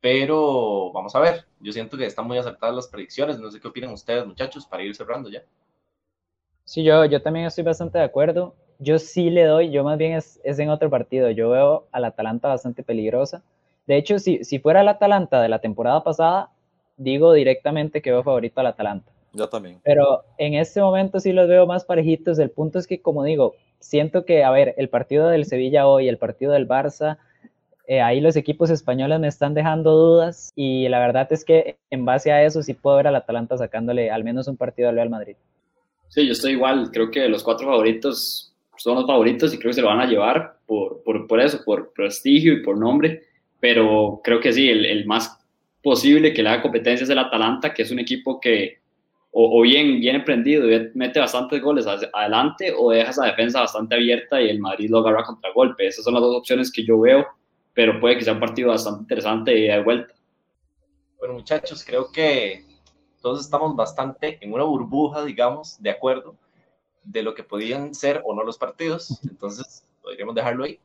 [0.00, 3.38] Pero vamos a ver, yo siento que están muy acertadas las predicciones.
[3.38, 5.42] No sé qué opinan ustedes, muchachos, para ir cerrando ya.
[6.64, 8.54] Sí, yo, yo también estoy bastante de acuerdo.
[8.78, 11.30] Yo sí le doy, yo más bien es, es en otro partido.
[11.30, 13.42] Yo veo al Atalanta bastante peligrosa.
[13.86, 16.50] De hecho, si, si fuera el Atalanta de la temporada pasada,
[17.00, 19.10] digo directamente que veo favorito al Atalanta.
[19.32, 19.80] Yo también.
[19.84, 22.38] Pero en este momento sí los veo más parejitos.
[22.38, 26.08] El punto es que, como digo, siento que, a ver, el partido del Sevilla hoy,
[26.08, 27.18] el partido del Barça,
[27.86, 32.04] eh, ahí los equipos españoles me están dejando dudas y la verdad es que en
[32.04, 35.10] base a eso sí puedo ver al Atalanta sacándole al menos un partido al Real
[35.10, 35.36] Madrid.
[36.08, 36.90] Sí, yo estoy igual.
[36.92, 40.06] Creo que los cuatro favoritos son los favoritos y creo que se lo van a
[40.06, 43.22] llevar por, por, por eso, por prestigio y por nombre.
[43.58, 45.39] Pero creo que sí, el, el más
[45.82, 48.80] posible que le haga competencias el Atalanta, que es un equipo que
[49.32, 54.40] o, bien viene prendido y mete bastantes goles adelante o deja esa defensa bastante abierta
[54.42, 55.86] y el Madrid lo agarra contra golpe.
[55.86, 57.26] Esas son las dos opciones que yo veo,
[57.72, 60.14] pero puede que sea un partido bastante interesante y de vuelta.
[61.18, 62.64] Bueno, muchachos, creo que
[63.20, 66.34] todos estamos bastante en una burbuja, digamos, de acuerdo
[67.04, 69.20] de lo que podían ser o no los partidos.
[69.22, 70.78] Entonces, podríamos dejarlo ahí.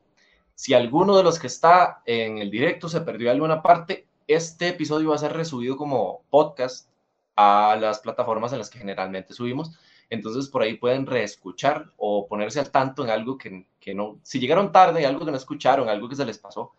[0.54, 5.10] Si alguno de los que está en el directo se perdió alguna parte, este episodio
[5.10, 6.90] va a ser resubido como podcast
[7.36, 9.78] a las plataformas en las que generalmente subimos.
[10.10, 14.38] Entonces por ahí pueden reescuchar o ponerse al tanto en algo que, que no, si
[14.38, 16.72] llegaron tarde, algo que no escucharon, algo que se les pasó,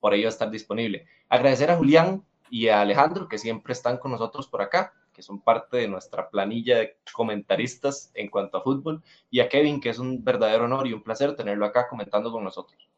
[0.00, 1.06] por ahí va a estar disponible.
[1.28, 5.40] Agradecer a Julián y a Alejandro que siempre están con nosotros por acá, que son
[5.40, 9.98] parte de nuestra planilla de comentaristas en cuanto a fútbol, y a Kevin, que es
[9.98, 12.88] un verdadero honor y un placer tenerlo acá comentando con nosotros.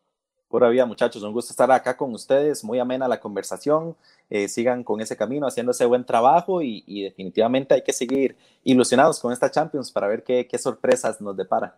[0.56, 1.22] Pura vida, muchachos.
[1.22, 2.64] Un gusto estar acá con ustedes.
[2.64, 3.94] Muy amena la conversación.
[4.30, 9.20] Eh, sigan con ese camino, haciendo ese buen trabajo y, definitivamente hay que seguir ilusionados
[9.20, 11.76] con esta Champions para ver qué, sorpresas nos depara.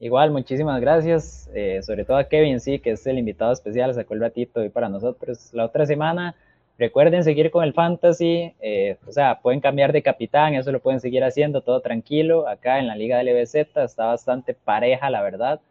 [0.00, 1.48] Igual, muchísimas gracias.
[1.54, 4.68] Eh, sobre todo a Kevin, sí, que es el invitado especial, sacó el ratito hoy
[4.68, 5.48] para nosotros.
[5.54, 6.34] La otra semana,
[6.76, 8.54] recuerden seguir con el Fantasy.
[8.60, 12.46] Eh, o sea, pueden cambiar de capitán, eso lo pueden seguir haciendo todo tranquilo.
[12.46, 15.62] Acá en la Liga de LBZ está bastante pareja, la verdad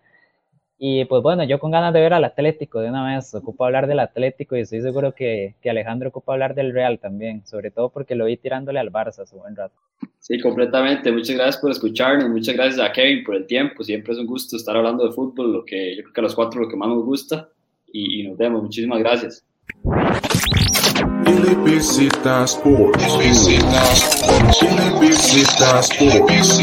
[0.82, 3.86] y pues bueno, yo con ganas de ver al Atlético de una vez, ocupo hablar
[3.86, 7.90] del Atlético y estoy seguro que, que Alejandro ocupa hablar del Real también, sobre todo
[7.90, 9.76] porque lo vi tirándole al Barça su buen rato.
[10.20, 11.12] Sí, completamente.
[11.12, 13.84] Muchas gracias por escucharnos, muchas gracias a Kevin por el tiempo.
[13.84, 16.36] Siempre es un gusto estar hablando de fútbol, lo que yo creo que a los
[16.36, 17.50] cuatro lo que más nos gusta.
[17.92, 18.64] Y, nos vemos.
[18.64, 19.46] Muchísimas gracias.
[25.82, 26.60] Sports.